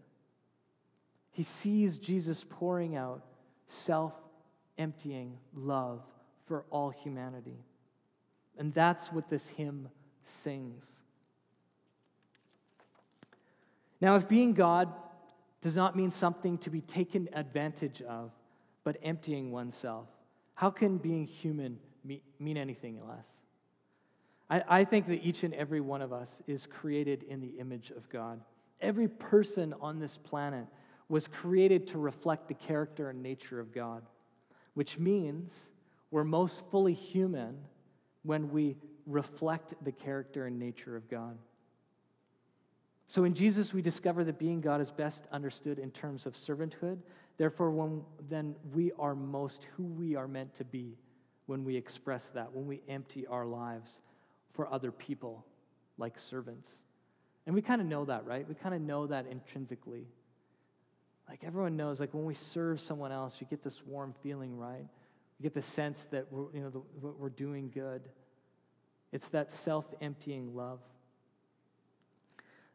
He 1.31 1.43
sees 1.43 1.97
Jesus 1.97 2.45
pouring 2.49 2.95
out 2.95 3.23
self 3.71 4.13
emptying 4.77 5.37
love 5.53 6.01
for 6.45 6.65
all 6.69 6.89
humanity. 6.89 7.63
And 8.57 8.73
that's 8.73 9.11
what 9.11 9.29
this 9.29 9.47
hymn 9.47 9.89
sings. 10.23 11.01
Now, 14.01 14.15
if 14.15 14.27
being 14.27 14.53
God 14.53 14.91
does 15.61 15.75
not 15.75 15.95
mean 15.95 16.11
something 16.11 16.57
to 16.59 16.69
be 16.69 16.81
taken 16.81 17.29
advantage 17.33 18.01
of, 18.01 18.33
but 18.83 18.97
emptying 19.03 19.51
oneself, 19.51 20.07
how 20.55 20.69
can 20.71 20.97
being 20.97 21.25
human 21.25 21.79
mean 22.03 22.57
anything 22.57 22.99
less? 23.07 23.41
I, 24.49 24.63
I 24.67 24.83
think 24.83 25.05
that 25.05 25.23
each 25.23 25.43
and 25.43 25.53
every 25.53 25.79
one 25.81 26.01
of 26.01 26.11
us 26.11 26.41
is 26.47 26.65
created 26.67 27.23
in 27.23 27.39
the 27.39 27.59
image 27.59 27.91
of 27.91 28.09
God. 28.09 28.41
Every 28.81 29.07
person 29.07 29.73
on 29.79 29.99
this 29.99 30.17
planet 30.17 30.65
was 31.11 31.27
created 31.27 31.87
to 31.87 31.97
reflect 31.97 32.47
the 32.47 32.53
character 32.53 33.09
and 33.09 33.21
nature 33.21 33.59
of 33.59 33.71
God, 33.71 34.03
which 34.73 34.97
means 34.97 35.69
we're 36.09 36.23
most 36.23 36.69
fully 36.71 36.93
human 36.93 37.57
when 38.23 38.49
we 38.49 38.77
reflect 39.05 39.73
the 39.83 39.91
character 39.91 40.45
and 40.45 40.57
nature 40.57 40.95
of 40.95 41.09
God. 41.09 41.37
So 43.07 43.25
in 43.25 43.33
Jesus, 43.33 43.73
we 43.73 43.81
discover 43.81 44.23
that 44.23 44.39
being 44.39 44.61
God 44.61 44.79
is 44.79 44.89
best 44.89 45.27
understood 45.31 45.79
in 45.79 45.91
terms 45.91 46.25
of 46.25 46.33
servanthood, 46.33 46.99
Therefore, 47.41 47.71
when, 47.71 48.03
then 48.29 48.55
we 48.71 48.91
are 48.99 49.15
most 49.15 49.65
who 49.75 49.83
we 49.83 50.15
are 50.15 50.27
meant 50.27 50.53
to 50.55 50.63
be 50.63 50.99
when 51.47 51.63
we 51.63 51.75
express 51.75 52.29
that, 52.29 52.53
when 52.53 52.67
we 52.67 52.81
empty 52.87 53.25
our 53.25 53.47
lives 53.47 53.99
for 54.53 54.71
other 54.71 54.91
people 54.91 55.43
like 55.97 56.19
servants. 56.19 56.83
And 57.47 57.55
we 57.55 57.63
kind 57.63 57.81
of 57.81 57.87
know 57.87 58.05
that, 58.05 58.27
right? 58.27 58.47
We 58.47 58.53
kind 58.53 58.75
of 58.75 58.81
know 58.81 59.07
that 59.07 59.25
intrinsically. 59.25 60.05
Like 61.31 61.45
everyone 61.45 61.77
knows, 61.77 62.01
like 62.01 62.13
when 62.13 62.25
we 62.25 62.33
serve 62.33 62.81
someone 62.81 63.13
else, 63.13 63.37
you 63.39 63.47
get 63.49 63.63
this 63.63 63.81
warm 63.85 64.13
feeling, 64.21 64.57
right? 64.57 64.85
You 65.39 65.43
get 65.43 65.53
the 65.53 65.61
sense 65.61 66.03
that 66.11 66.29
we're, 66.29 66.53
you 66.53 66.59
know, 66.59 66.69
the, 66.69 66.81
we're 66.99 67.29
doing 67.29 67.71
good. 67.73 68.01
It's 69.13 69.29
that 69.29 69.53
self 69.53 69.93
emptying 70.01 70.53
love. 70.53 70.81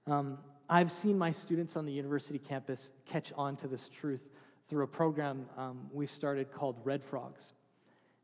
Um, 0.06 0.38
I've 0.70 0.90
seen 0.90 1.18
my 1.18 1.32
students 1.32 1.76
on 1.76 1.84
the 1.84 1.92
university 1.92 2.38
campus 2.38 2.92
catch 3.04 3.30
on 3.36 3.56
to 3.56 3.68
this 3.68 3.90
truth 3.90 4.26
through 4.68 4.84
a 4.84 4.88
program 4.88 5.44
um, 5.58 5.90
we 5.92 6.06
started 6.06 6.50
called 6.50 6.76
Red 6.82 7.04
Frogs. 7.04 7.52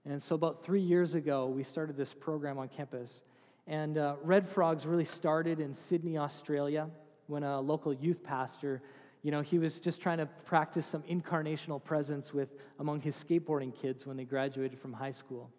And 0.07 0.23
so, 0.23 0.35
about 0.35 0.65
three 0.65 0.81
years 0.81 1.15
ago, 1.15 1.47
we 1.47 1.63
started 1.63 1.99
this 1.99 2.15
program 2.15 2.57
on 2.57 2.69
campus. 2.69 3.23
And 3.67 3.99
uh, 3.99 4.17
Red 4.23 4.49
Frogs 4.49 4.87
really 4.87 5.05
started 5.05 5.61
in 5.61 5.75
Sydney, 5.75 6.17
Australia, 6.17 6.89
when 7.27 7.43
a 7.43 7.61
local 7.61 7.93
youth 7.93 8.25
pastor, 8.25 8.81
you 9.23 9.31
know, 9.31 9.41
he 9.41 9.59
was 9.59 9.79
just 9.79 10.01
trying 10.01 10.19
to 10.19 10.27
practice 10.27 10.85
some 10.85 11.03
incarnational 11.05 11.83
presence 11.83 12.35
with 12.35 12.57
among 12.79 13.01
his 13.01 13.15
skateboarding 13.15 13.75
kids 13.75 14.05
when 14.07 14.17
they 14.17 14.25
graduated 14.25 14.79
from 14.79 14.93
high 14.93 15.13
school. 15.13 15.51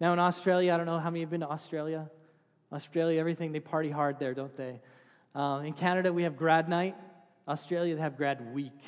Now, 0.00 0.12
in 0.12 0.18
Australia, 0.18 0.74
I 0.74 0.76
don't 0.76 0.86
know 0.86 0.98
how 0.98 1.10
many 1.10 1.20
have 1.20 1.30
been 1.30 1.40
to 1.40 1.48
Australia. 1.48 2.10
Australia, 2.72 3.20
everything, 3.20 3.52
they 3.52 3.60
party 3.60 3.90
hard 3.90 4.18
there, 4.18 4.34
don't 4.34 4.56
they? 4.56 4.80
Uh, 5.34 5.62
in 5.64 5.72
Canada, 5.72 6.12
we 6.12 6.24
have 6.24 6.36
grad 6.36 6.68
night. 6.68 6.96
Australia, 7.46 7.94
they 7.94 8.00
have 8.00 8.16
grad 8.16 8.52
week. 8.52 8.80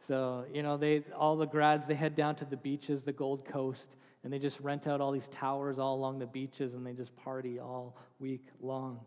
So, 0.00 0.46
you 0.52 0.62
know, 0.62 0.76
they 0.76 1.04
all 1.14 1.36
the 1.36 1.46
grads 1.46 1.86
they 1.86 1.94
head 1.94 2.14
down 2.14 2.36
to 2.36 2.44
the 2.44 2.56
beaches, 2.56 3.02
the 3.02 3.12
Gold 3.12 3.44
Coast, 3.44 3.96
and 4.24 4.32
they 4.32 4.38
just 4.38 4.60
rent 4.60 4.86
out 4.86 5.00
all 5.00 5.12
these 5.12 5.28
towers 5.28 5.78
all 5.78 5.96
along 5.96 6.18
the 6.18 6.26
beaches 6.26 6.74
and 6.74 6.86
they 6.86 6.92
just 6.92 7.14
party 7.16 7.58
all 7.58 7.96
week 8.18 8.46
long. 8.60 9.00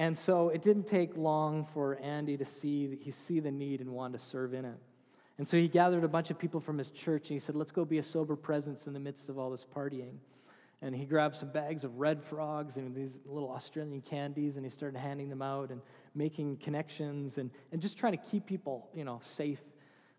And 0.00 0.16
so 0.16 0.48
it 0.48 0.62
didn't 0.62 0.86
take 0.86 1.14
long 1.14 1.66
for 1.66 1.98
Andy 2.00 2.38
to 2.38 2.44
see 2.46 2.96
he 3.02 3.10
see 3.10 3.38
the 3.38 3.50
need 3.50 3.82
and 3.82 3.90
want 3.90 4.14
to 4.14 4.18
serve 4.18 4.54
in 4.54 4.64
it. 4.64 4.78
And 5.36 5.46
so 5.46 5.58
he 5.58 5.68
gathered 5.68 6.04
a 6.04 6.08
bunch 6.08 6.30
of 6.30 6.38
people 6.38 6.58
from 6.58 6.78
his 6.78 6.90
church 6.90 7.28
and 7.28 7.36
he 7.36 7.38
said, 7.38 7.54
"Let's 7.54 7.70
go 7.70 7.84
be 7.84 7.98
a 7.98 8.02
sober 8.02 8.34
presence 8.34 8.86
in 8.86 8.94
the 8.94 8.98
midst 8.98 9.28
of 9.28 9.38
all 9.38 9.50
this 9.50 9.66
partying." 9.66 10.14
And 10.80 10.96
he 10.96 11.04
grabbed 11.04 11.34
some 11.34 11.50
bags 11.50 11.84
of 11.84 11.98
red 11.98 12.22
frogs 12.22 12.78
and 12.78 12.94
these 12.94 13.20
little 13.26 13.50
Australian 13.50 14.00
candies 14.00 14.56
and 14.56 14.64
he 14.64 14.70
started 14.70 14.98
handing 14.98 15.28
them 15.28 15.42
out 15.42 15.70
and 15.70 15.82
making 16.14 16.56
connections 16.56 17.36
and, 17.36 17.50
and 17.70 17.82
just 17.82 17.98
trying 17.98 18.12
to 18.12 18.30
keep 18.30 18.46
people, 18.46 18.88
you 18.94 19.04
know, 19.04 19.18
safe 19.22 19.60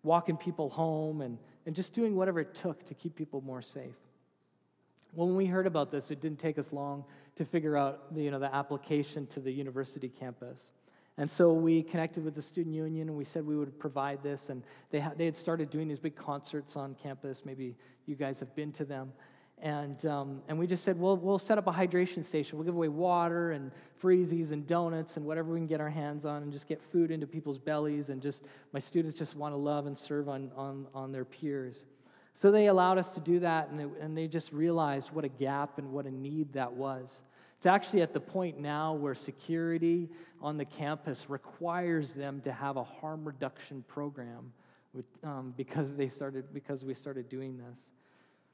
walking 0.04 0.38
people 0.38 0.70
home 0.70 1.22
and, 1.22 1.40
and 1.66 1.76
just 1.76 1.92
doing 1.94 2.16
whatever 2.16 2.40
it 2.40 2.54
took 2.54 2.86
to 2.86 2.94
keep 2.94 3.16
people 3.16 3.42
more 3.42 3.64
safe. 3.64 3.98
When 5.14 5.36
we 5.36 5.46
heard 5.46 5.68
about 5.68 5.92
this, 5.92 6.12
it 6.12 6.22
didn't 6.22 6.40
take 6.40 6.58
us 6.58 6.72
long 6.72 7.04
to 7.36 7.46
figure 7.46 7.76
out 7.76 8.14
the, 8.14 8.24
you 8.24 8.32
know, 8.32 8.40
the 8.40 8.54
application 8.54 9.28
to 9.28 9.40
the 9.40 9.52
university 9.52 10.08
campus. 10.10 10.72
And 11.18 11.30
so 11.30 11.52
we 11.52 11.84
connected 11.84 12.24
with 12.24 12.36
the 12.36 12.42
student 12.42 12.74
union 12.74 13.10
and 13.10 13.18
we 13.18 13.26
said 13.26 13.46
we 13.46 13.58
would 13.58 13.78
provide 13.78 14.24
this. 14.24 14.50
And 14.50 14.64
they, 14.90 15.00
ha- 15.00 15.12
they 15.16 15.26
had 15.26 15.36
started 15.36 15.70
doing 15.70 15.88
these 15.88 16.00
big 16.00 16.16
concerts 16.16 16.76
on 16.76 16.96
campus. 16.96 17.44
Maybe 17.46 17.76
you 18.06 18.16
guys 18.16 18.40
have 18.40 18.56
been 18.56 18.72
to 18.74 18.86
them. 18.86 19.12
And, 19.62 20.04
um, 20.08 20.42
and 20.48 20.58
we 20.58 20.66
just 20.66 20.84
said, 20.84 21.00
well, 21.00 21.16
we'll 21.16 21.38
set 21.38 21.60
up 21.60 21.68
a 21.68 21.72
hydration 21.72 22.26
station. 22.26 22.58
We'll 22.58 22.66
give 22.66 22.74
away 22.74 22.88
water 22.88 23.52
and 23.52 23.72
freezies 24.02 24.52
and 24.52 24.66
donuts 24.66 25.18
and 25.18 25.26
whatever 25.26 25.54
we 25.54 25.60
can 25.60 25.68
get 25.68 25.80
our 25.80 25.90
hands 25.90 26.26
on 26.26 26.42
and 26.42 26.52
just 26.52 26.68
get 26.68 26.82
food 26.82 27.12
into 27.12 27.28
people's 27.28 27.60
bellies. 27.60 28.10
And 28.10 28.22
just, 28.22 28.44
my 28.74 28.80
students 28.80 29.16
just 29.20 29.36
want 29.36 29.54
to 29.54 29.58
love 29.58 29.86
and 29.86 29.96
serve 29.96 30.30
on, 30.30 30.52
on, 30.56 30.88
on 30.96 31.12
their 31.12 31.26
peers. 31.26 31.86
So 32.34 32.52
they 32.52 32.68
allowed 32.68 32.98
us 32.98 33.14
to 33.16 33.20
do 33.20 33.40
that, 33.40 33.70
and, 33.70 33.82
it, 33.82 33.90
and 34.00 34.18
they 34.18 34.28
just 34.28 34.54
realized 34.54 35.12
what 35.12 35.26
a 35.26 35.30
gap 35.30 35.78
and 35.78 35.92
what 35.92 36.06
a 36.06 36.12
need 36.12 36.54
that 36.54 36.74
was. 36.74 37.24
It's 37.58 37.66
actually 37.66 38.02
at 38.02 38.14
the 38.14 38.20
point 38.20 38.60
now 38.60 38.94
where 38.94 39.14
security 39.14 40.10
on 40.42 40.58
the 40.58 40.66
campus 40.66 41.30
requires 41.30 42.14
them 42.14 42.42
to 42.42 42.52
have 42.52 42.78
a 42.78 42.84
harm 42.84 43.24
reduction 43.24 43.84
program 43.88 44.54
um, 45.24 45.54
because, 45.56 45.96
they 45.96 46.08
started, 46.08 46.54
because 46.54 46.84
we 46.84 46.94
started 46.94 47.30
doing 47.30 47.58
this. 47.58 47.92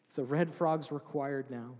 So 0.09 0.23
red 0.23 0.51
frogs 0.51 0.91
required 0.91 1.49
now. 1.49 1.75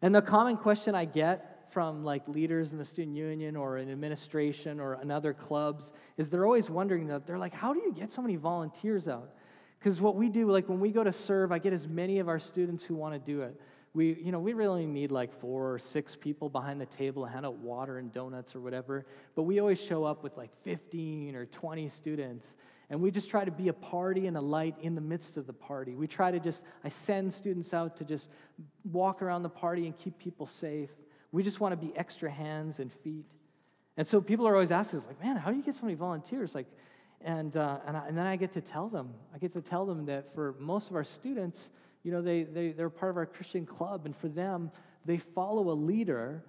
And 0.00 0.14
the 0.14 0.22
common 0.22 0.56
question 0.56 0.94
I 0.94 1.04
get 1.04 1.66
from 1.72 2.04
like 2.04 2.26
leaders 2.26 2.72
in 2.72 2.78
the 2.78 2.84
student 2.84 3.16
union 3.16 3.56
or 3.56 3.78
in 3.78 3.90
administration 3.90 4.80
or 4.80 4.98
in 5.02 5.10
other 5.10 5.34
clubs 5.34 5.92
is 6.16 6.30
they're 6.30 6.46
always 6.46 6.70
wondering 6.70 7.08
that 7.08 7.26
they're 7.26 7.38
like, 7.38 7.54
how 7.54 7.74
do 7.74 7.80
you 7.80 7.92
get 7.92 8.10
so 8.10 8.22
many 8.22 8.36
volunteers 8.36 9.08
out? 9.08 9.34
Because 9.78 10.00
what 10.00 10.16
we 10.16 10.28
do, 10.28 10.50
like 10.50 10.68
when 10.68 10.80
we 10.80 10.90
go 10.90 11.04
to 11.04 11.12
serve, 11.12 11.52
I 11.52 11.58
get 11.58 11.72
as 11.72 11.86
many 11.86 12.18
of 12.18 12.28
our 12.28 12.38
students 12.38 12.84
who 12.84 12.94
want 12.94 13.14
to 13.14 13.20
do 13.20 13.42
it. 13.42 13.60
we, 13.94 14.14
you 14.14 14.32
know, 14.32 14.40
we 14.40 14.52
really 14.52 14.86
need 14.86 15.12
like 15.12 15.32
four 15.32 15.74
or 15.74 15.78
six 15.78 16.16
people 16.16 16.48
behind 16.48 16.80
the 16.80 16.86
table 16.86 17.24
to 17.24 17.30
hand 17.30 17.46
out 17.46 17.56
water 17.58 17.98
and 17.98 18.12
donuts 18.12 18.54
or 18.56 18.60
whatever. 18.60 19.06
But 19.34 19.42
we 19.44 19.60
always 19.60 19.80
show 19.80 20.04
up 20.04 20.22
with 20.22 20.36
like 20.36 20.52
15 20.62 21.36
or 21.36 21.46
20 21.46 21.88
students. 21.88 22.56
And 22.90 23.00
we 23.00 23.10
just 23.10 23.28
try 23.28 23.44
to 23.44 23.50
be 23.50 23.68
a 23.68 23.72
party 23.72 24.26
and 24.26 24.36
a 24.36 24.40
light 24.40 24.74
in 24.80 24.94
the 24.94 25.00
midst 25.00 25.36
of 25.36 25.46
the 25.46 25.52
party. 25.52 25.94
We 25.94 26.06
try 26.06 26.30
to 26.30 26.40
just, 26.40 26.64
I 26.82 26.88
send 26.88 27.32
students 27.32 27.74
out 27.74 27.96
to 27.98 28.04
just 28.04 28.30
walk 28.90 29.20
around 29.22 29.42
the 29.42 29.50
party 29.50 29.86
and 29.86 29.96
keep 29.96 30.18
people 30.18 30.46
safe. 30.46 30.90
We 31.30 31.42
just 31.42 31.60
want 31.60 31.78
to 31.78 31.86
be 31.86 31.94
extra 31.96 32.30
hands 32.30 32.80
and 32.80 32.90
feet. 32.90 33.26
And 33.98 34.06
so 34.06 34.20
people 34.20 34.48
are 34.48 34.54
always 34.54 34.70
asking 34.70 35.00
us, 35.00 35.06
like, 35.06 35.22
man, 35.22 35.36
how 35.36 35.50
do 35.50 35.56
you 35.56 35.62
get 35.62 35.74
so 35.74 35.84
many 35.84 35.96
volunteers? 35.96 36.54
Like, 36.54 36.66
and, 37.20 37.56
uh, 37.56 37.78
and, 37.86 37.96
I, 37.96 38.08
and 38.08 38.16
then 38.16 38.26
I 38.26 38.36
get 38.36 38.52
to 38.52 38.60
tell 38.60 38.88
them, 38.88 39.14
I 39.34 39.38
get 39.38 39.52
to 39.52 39.60
tell 39.60 39.86
them 39.86 40.06
that 40.06 40.32
for 40.34 40.54
most 40.58 40.90
of 40.90 40.96
our 40.96 41.04
students, 41.04 41.70
you 42.02 42.12
know, 42.12 42.22
they, 42.22 42.44
they, 42.44 42.70
they're 42.70 42.90
part 42.90 43.10
of 43.10 43.16
our 43.16 43.26
Christian 43.26 43.66
club, 43.66 44.06
and 44.06 44.16
for 44.16 44.28
them, 44.28 44.70
they 45.04 45.18
follow 45.18 45.70
a 45.70 45.74
leader 45.74 46.44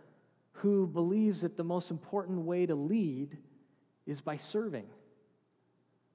who 0.54 0.88
believes 0.88 1.42
that 1.42 1.58
the 1.58 1.64
most 1.64 1.90
important 1.90 2.40
way 2.40 2.66
to 2.66 2.76
lead 2.76 3.38
is 4.06 4.22
by 4.22 4.36
serving. 4.36 4.86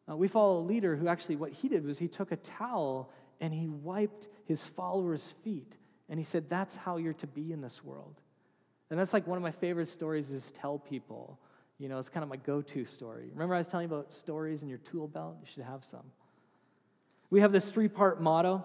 Uh, 0.08 0.16
we 0.16 0.28
follow 0.28 0.58
a 0.58 0.60
leader 0.60 0.96
who 0.96 1.08
actually, 1.08 1.36
what 1.36 1.52
he 1.52 1.68
did 1.68 1.84
was 1.84 1.98
he 1.98 2.08
took 2.08 2.30
a 2.30 2.36
towel 2.36 3.10
and 3.40 3.54
he 3.54 3.66
wiped 3.66 4.28
his 4.44 4.66
followers' 4.66 5.34
feet. 5.42 5.76
And 6.08 6.18
he 6.18 6.24
said, 6.24 6.48
That's 6.48 6.76
how 6.76 6.98
you're 6.98 7.14
to 7.14 7.26
be 7.26 7.52
in 7.52 7.60
this 7.60 7.82
world. 7.82 8.20
And 8.90 8.98
that's 8.98 9.12
like 9.12 9.26
one 9.26 9.38
of 9.38 9.42
my 9.42 9.50
favorite 9.50 9.88
stories 9.88 10.30
is 10.30 10.50
tell 10.50 10.78
people. 10.78 11.38
You 11.78 11.88
know, 11.88 11.98
it's 11.98 12.08
kind 12.08 12.22
of 12.22 12.30
my 12.30 12.36
go 12.36 12.62
to 12.62 12.84
story. 12.84 13.28
Remember, 13.32 13.54
I 13.54 13.58
was 13.58 13.68
telling 13.68 13.88
you 13.88 13.94
about 13.94 14.12
stories 14.12 14.62
in 14.62 14.68
your 14.68 14.78
tool 14.78 15.08
belt? 15.08 15.36
You 15.40 15.46
should 15.46 15.64
have 15.64 15.84
some. 15.84 16.04
We 17.30 17.40
have 17.40 17.52
this 17.52 17.70
three 17.70 17.88
part 17.88 18.20
motto 18.20 18.64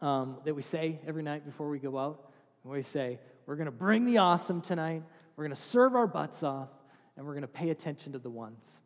um, 0.00 0.38
that 0.44 0.54
we 0.54 0.62
say 0.62 0.98
every 1.06 1.22
night 1.22 1.44
before 1.44 1.68
we 1.68 1.78
go 1.78 1.96
out. 1.98 2.32
We 2.64 2.82
say, 2.82 3.20
We're 3.46 3.56
going 3.56 3.66
to 3.66 3.70
bring 3.70 4.04
the 4.04 4.18
awesome 4.18 4.60
tonight, 4.60 5.02
we're 5.36 5.44
going 5.44 5.54
to 5.54 5.60
serve 5.60 5.94
our 5.94 6.06
butts 6.06 6.42
off, 6.42 6.70
and 7.16 7.24
we're 7.24 7.34
going 7.34 7.42
to 7.42 7.48
pay 7.48 7.70
attention 7.70 8.12
to 8.12 8.18
the 8.18 8.30
ones. 8.30 8.82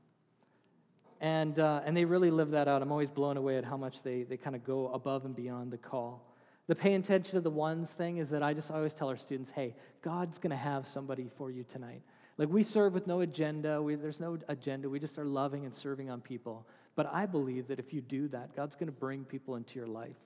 And, 1.21 1.59
uh, 1.59 1.81
and 1.85 1.97
they 1.97 2.05
really 2.05 2.31
live 2.31 2.51
that 2.51 2.69
out. 2.69 2.83
I'm 2.83 2.93
always 2.93 3.11
blown 3.11 3.39
away 3.39 3.57
at 3.57 3.65
how 3.65 3.77
much 3.77 4.03
they, 4.03 4.25
they 4.25 4.37
kind 4.37 4.55
of 4.55 4.65
go 4.65 4.89
above 4.89 5.25
and 5.25 5.35
beyond 5.35 5.73
the 5.73 5.79
call. 5.79 6.35
The 6.67 6.75
pay 6.75 6.95
attention 6.95 7.37
to 7.37 7.41
the 7.41 7.51
ones 7.51 7.93
thing 7.93 8.19
is 8.19 8.31
that 8.31 8.43
I 8.43 8.53
just 8.53 8.71
always 8.71 8.93
tell 8.93 9.09
our 9.09 9.17
students, 9.17 9.51
hey, 9.51 9.75
God's 10.03 10.39
going 10.39 10.51
to 10.51 10.57
have 10.57 10.87
somebody 10.87 11.29
for 11.29 11.51
you 11.51 11.65
tonight. 11.65 12.03
Like 12.39 12.51
we 12.51 12.63
serve 12.63 12.93
with 12.93 13.07
no 13.07 13.21
agenda, 13.21 13.81
we, 13.81 13.95
there's 13.95 14.21
no 14.21 14.39
agenda, 14.49 14.91
we 14.91 14.99
just 14.99 15.19
are 15.19 15.25
loving 15.25 15.65
and 15.65 15.75
serving 15.75 16.11
on 16.11 16.21
people. 16.21 16.67
But 16.95 17.11
I 17.13 17.27
believe 17.27 17.69
that 17.69 17.79
if 17.79 17.93
you 17.95 18.01
do 18.01 18.29
that, 18.29 18.55
God's 18.55 18.77
going 18.77 18.89
to 18.89 18.93
bring 18.93 19.25
people 19.25 19.57
into 19.57 19.79
your 19.79 19.87
life. 19.87 20.17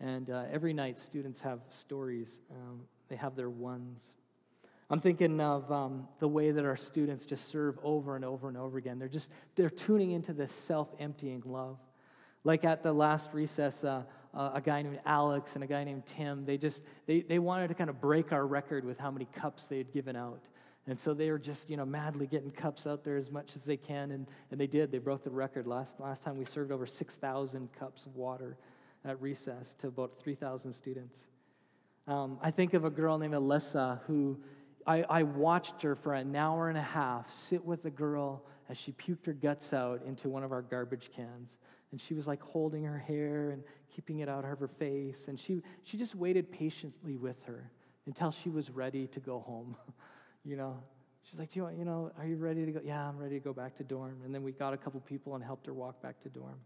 And 0.00 0.30
uh, 0.30 0.44
every 0.50 0.72
night, 0.72 0.98
students 0.98 1.42
have 1.42 1.60
stories, 1.70 2.40
um, 2.50 2.82
they 3.08 3.16
have 3.16 3.34
their 3.34 3.50
ones. 3.50 4.14
I'm 4.90 5.00
thinking 5.00 5.38
of 5.40 5.70
um, 5.70 6.08
the 6.18 6.28
way 6.28 6.50
that 6.50 6.64
our 6.64 6.76
students 6.76 7.26
just 7.26 7.48
serve 7.48 7.78
over 7.82 8.16
and 8.16 8.24
over 8.24 8.48
and 8.48 8.56
over 8.56 8.78
again. 8.78 8.98
They're 8.98 9.08
just, 9.08 9.30
they're 9.54 9.68
tuning 9.68 10.12
into 10.12 10.32
this 10.32 10.52
self-emptying 10.52 11.42
love. 11.44 11.78
Like 12.44 12.64
at 12.64 12.82
the 12.82 12.92
last 12.92 13.34
recess, 13.34 13.84
uh, 13.84 14.04
uh, 14.32 14.52
a 14.54 14.60
guy 14.62 14.80
named 14.80 15.00
Alex 15.04 15.56
and 15.56 15.64
a 15.64 15.66
guy 15.66 15.84
named 15.84 16.06
Tim, 16.06 16.46
they 16.46 16.56
just, 16.56 16.84
they, 17.06 17.20
they 17.20 17.38
wanted 17.38 17.68
to 17.68 17.74
kind 17.74 17.90
of 17.90 18.00
break 18.00 18.32
our 18.32 18.46
record 18.46 18.84
with 18.84 18.98
how 18.98 19.10
many 19.10 19.26
cups 19.26 19.66
they 19.66 19.76
had 19.76 19.92
given 19.92 20.16
out. 20.16 20.44
And 20.88 20.98
so 20.98 21.12
they 21.12 21.30
were 21.30 21.38
just, 21.38 21.68
you 21.68 21.76
know, 21.76 21.84
madly 21.84 22.26
getting 22.26 22.50
cups 22.50 22.86
out 22.86 23.04
there 23.04 23.18
as 23.18 23.30
much 23.30 23.54
as 23.56 23.62
they 23.64 23.76
can. 23.76 24.10
And, 24.10 24.26
and 24.50 24.58
they 24.58 24.66
did. 24.66 24.90
They 24.90 24.98
broke 24.98 25.22
the 25.22 25.30
record. 25.30 25.66
Last, 25.66 26.00
last 26.00 26.22
time 26.22 26.38
we 26.38 26.46
served 26.46 26.72
over 26.72 26.86
6,000 26.86 27.72
cups 27.78 28.06
of 28.06 28.16
water 28.16 28.56
at 29.04 29.20
recess 29.20 29.74
to 29.74 29.88
about 29.88 30.16
3,000 30.16 30.72
students. 30.72 31.26
Um, 32.06 32.38
I 32.42 32.50
think 32.50 32.72
of 32.72 32.86
a 32.86 32.90
girl 32.90 33.18
named 33.18 33.34
Alyssa 33.34 34.00
who 34.06 34.40
I, 34.86 35.02
I 35.02 35.22
watched 35.24 35.82
her 35.82 35.94
for 35.94 36.14
an 36.14 36.34
hour 36.34 36.70
and 36.70 36.78
a 36.78 36.82
half 36.82 37.30
sit 37.30 37.62
with 37.62 37.84
a 37.84 37.90
girl 37.90 38.46
as 38.70 38.78
she 38.78 38.92
puked 38.92 39.26
her 39.26 39.34
guts 39.34 39.74
out 39.74 40.00
into 40.06 40.30
one 40.30 40.42
of 40.42 40.52
our 40.52 40.62
garbage 40.62 41.10
cans. 41.14 41.58
And 41.92 42.00
she 42.00 42.14
was 42.14 42.26
like 42.26 42.42
holding 42.42 42.84
her 42.84 42.98
hair 42.98 43.50
and 43.50 43.62
keeping 43.94 44.20
it 44.20 44.28
out 44.30 44.46
of 44.46 44.58
her 44.58 44.68
face. 44.68 45.28
And 45.28 45.38
she, 45.38 45.60
she 45.82 45.98
just 45.98 46.14
waited 46.14 46.50
patiently 46.50 47.16
with 47.16 47.42
her 47.42 47.70
until 48.06 48.30
she 48.30 48.48
was 48.48 48.70
ready 48.70 49.06
to 49.08 49.20
go 49.20 49.40
home. 49.40 49.76
you 50.48 50.56
know, 50.56 50.78
she's 51.22 51.38
like, 51.38 51.50
Do 51.50 51.60
you 51.60 51.64
want, 51.64 51.78
you 51.78 51.84
know, 51.84 52.10
are 52.18 52.26
you 52.26 52.36
ready 52.36 52.64
to 52.64 52.72
go? 52.72 52.80
Yeah, 52.82 53.08
I'm 53.08 53.18
ready 53.18 53.38
to 53.38 53.44
go 53.44 53.52
back 53.52 53.76
to 53.76 53.84
dorm. 53.84 54.22
And 54.24 54.34
then 54.34 54.42
we 54.42 54.52
got 54.52 54.72
a 54.72 54.76
couple 54.76 55.00
people 55.00 55.34
and 55.34 55.44
helped 55.44 55.66
her 55.66 55.74
walk 55.74 56.00
back 56.02 56.20
to 56.20 56.28
dorm. 56.28 56.58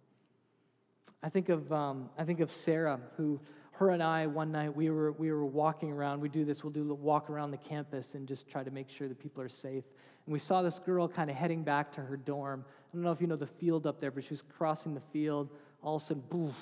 I 1.22 1.28
think 1.28 1.48
of, 1.48 1.72
um, 1.72 2.10
I 2.16 2.24
think 2.24 2.40
of 2.40 2.50
Sarah, 2.50 3.00
who 3.16 3.40
her 3.72 3.90
and 3.90 4.02
I, 4.02 4.26
one 4.26 4.52
night, 4.52 4.76
we 4.76 4.90
were, 4.90 5.12
we 5.12 5.32
were 5.32 5.44
walking 5.44 5.90
around. 5.90 6.20
We 6.20 6.28
do 6.28 6.44
this, 6.44 6.62
we'll 6.62 6.72
do 6.72 6.94
walk 6.94 7.30
around 7.30 7.50
the 7.50 7.56
campus 7.56 8.14
and 8.14 8.28
just 8.28 8.48
try 8.48 8.62
to 8.62 8.70
make 8.70 8.88
sure 8.88 9.08
that 9.08 9.18
people 9.18 9.42
are 9.42 9.48
safe. 9.48 9.84
And 10.26 10.32
we 10.32 10.38
saw 10.38 10.62
this 10.62 10.78
girl 10.78 11.08
kind 11.08 11.30
of 11.30 11.36
heading 11.36 11.64
back 11.64 11.90
to 11.92 12.00
her 12.00 12.16
dorm. 12.16 12.64
I 12.68 12.94
don't 12.94 13.02
know 13.02 13.10
if 13.10 13.20
you 13.20 13.26
know 13.26 13.36
the 13.36 13.46
field 13.46 13.86
up 13.86 14.00
there, 14.00 14.10
but 14.10 14.22
she 14.22 14.30
was 14.30 14.42
crossing 14.42 14.94
the 14.94 15.00
field. 15.00 15.50
All 15.82 15.96
of 15.96 16.02
a 16.02 16.04
sudden, 16.04 16.22
boof, 16.28 16.54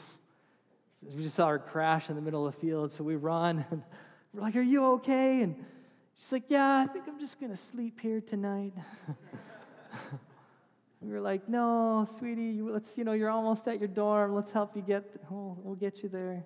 we 1.14 1.22
just 1.22 1.34
saw 1.34 1.48
her 1.48 1.58
crash 1.58 2.08
in 2.08 2.16
the 2.16 2.22
middle 2.22 2.46
of 2.46 2.54
the 2.54 2.60
field. 2.60 2.92
So 2.92 3.04
we 3.04 3.16
run, 3.16 3.66
and 3.70 3.82
we're 4.32 4.40
like, 4.42 4.56
Are 4.56 4.62
you 4.62 4.84
okay? 4.94 5.42
And 5.42 5.56
she's 6.20 6.32
like, 6.32 6.44
Yeah, 6.48 6.78
I 6.78 6.86
think 6.86 7.08
I'm 7.08 7.18
just 7.18 7.40
going 7.40 7.50
to 7.50 7.56
sleep 7.56 8.00
here 8.00 8.20
tonight. 8.20 8.74
we 11.00 11.10
were 11.10 11.20
like, 11.20 11.48
No, 11.48 12.06
sweetie, 12.08 12.60
let's, 12.60 12.98
you 12.98 13.04
know, 13.04 13.12
you're 13.12 13.30
almost 13.30 13.66
at 13.66 13.78
your 13.78 13.88
dorm. 13.88 14.34
Let's 14.34 14.52
help 14.52 14.76
you 14.76 14.82
get, 14.82 15.04
we'll 15.30 15.76
get 15.76 16.02
you 16.02 16.08
there. 16.08 16.44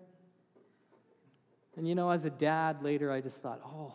And 1.77 1.89
you 1.89 1.97
know, 1.97 2.11
as 2.11 2.25
a 2.25 2.31
dad 2.31 2.83
later, 2.83 3.11
I 3.11 3.21
just 3.21 3.43
thought, 3.43 3.61
oh, 3.67 3.93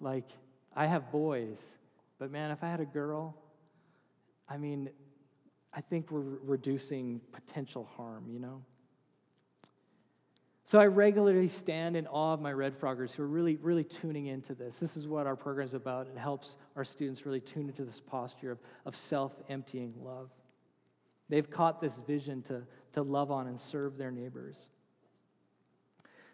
like, 0.00 0.28
I 0.74 0.86
have 0.86 1.10
boys, 1.10 1.76
but 2.18 2.30
man, 2.30 2.52
if 2.52 2.62
I 2.62 2.68
had 2.68 2.80
a 2.80 2.84
girl, 2.84 3.34
I 4.48 4.56
mean, 4.56 4.90
I 5.74 5.80
think 5.80 6.12
we're 6.12 6.38
reducing 6.44 7.20
potential 7.32 7.88
harm, 7.96 8.26
you 8.30 8.38
know? 8.38 8.62
So 10.66 10.80
I 10.80 10.86
regularly 10.86 11.46
stand 11.46 11.96
in 11.96 12.08
awe 12.08 12.32
of 12.32 12.40
my 12.40 12.52
Red 12.52 12.74
Froggers 12.74 13.14
who 13.14 13.22
are 13.22 13.28
really, 13.28 13.54
really 13.54 13.84
tuning 13.84 14.26
into 14.26 14.52
this. 14.52 14.80
This 14.80 14.96
is 14.96 15.06
what 15.06 15.24
our 15.28 15.36
program 15.36 15.68
is 15.68 15.74
about. 15.74 16.08
It 16.08 16.18
helps 16.18 16.56
our 16.74 16.82
students 16.82 17.24
really 17.24 17.38
tune 17.38 17.68
into 17.68 17.84
this 17.84 18.00
posture 18.00 18.50
of, 18.50 18.58
of 18.84 18.96
self 18.96 19.32
emptying 19.48 19.94
love. 20.02 20.28
They've 21.28 21.48
caught 21.48 21.80
this 21.80 21.94
vision 22.04 22.42
to, 22.42 22.64
to 22.94 23.02
love 23.02 23.30
on 23.30 23.46
and 23.46 23.60
serve 23.60 23.96
their 23.96 24.10
neighbors. 24.10 24.68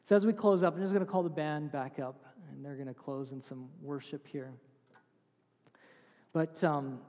So 0.03 0.17
as 0.17 0.25
we 0.25 0.33
close 0.33 0.63
up, 0.63 0.77
I'm 0.77 0.81
just 0.81 0.95
going 0.95 1.05
to 1.05 1.13
call 1.13 1.25
the 1.25 1.29
band 1.29 1.71
back 1.71 1.99
up, 1.99 2.25
and 2.51 2.65
they're 2.65 2.77
going 2.77 2.89
to 2.89 2.95
close 2.95 3.33
in 3.33 3.43
some 3.43 3.69
worship 3.83 4.27
here. 4.27 4.55
But 6.33 6.65
um, 6.65 7.01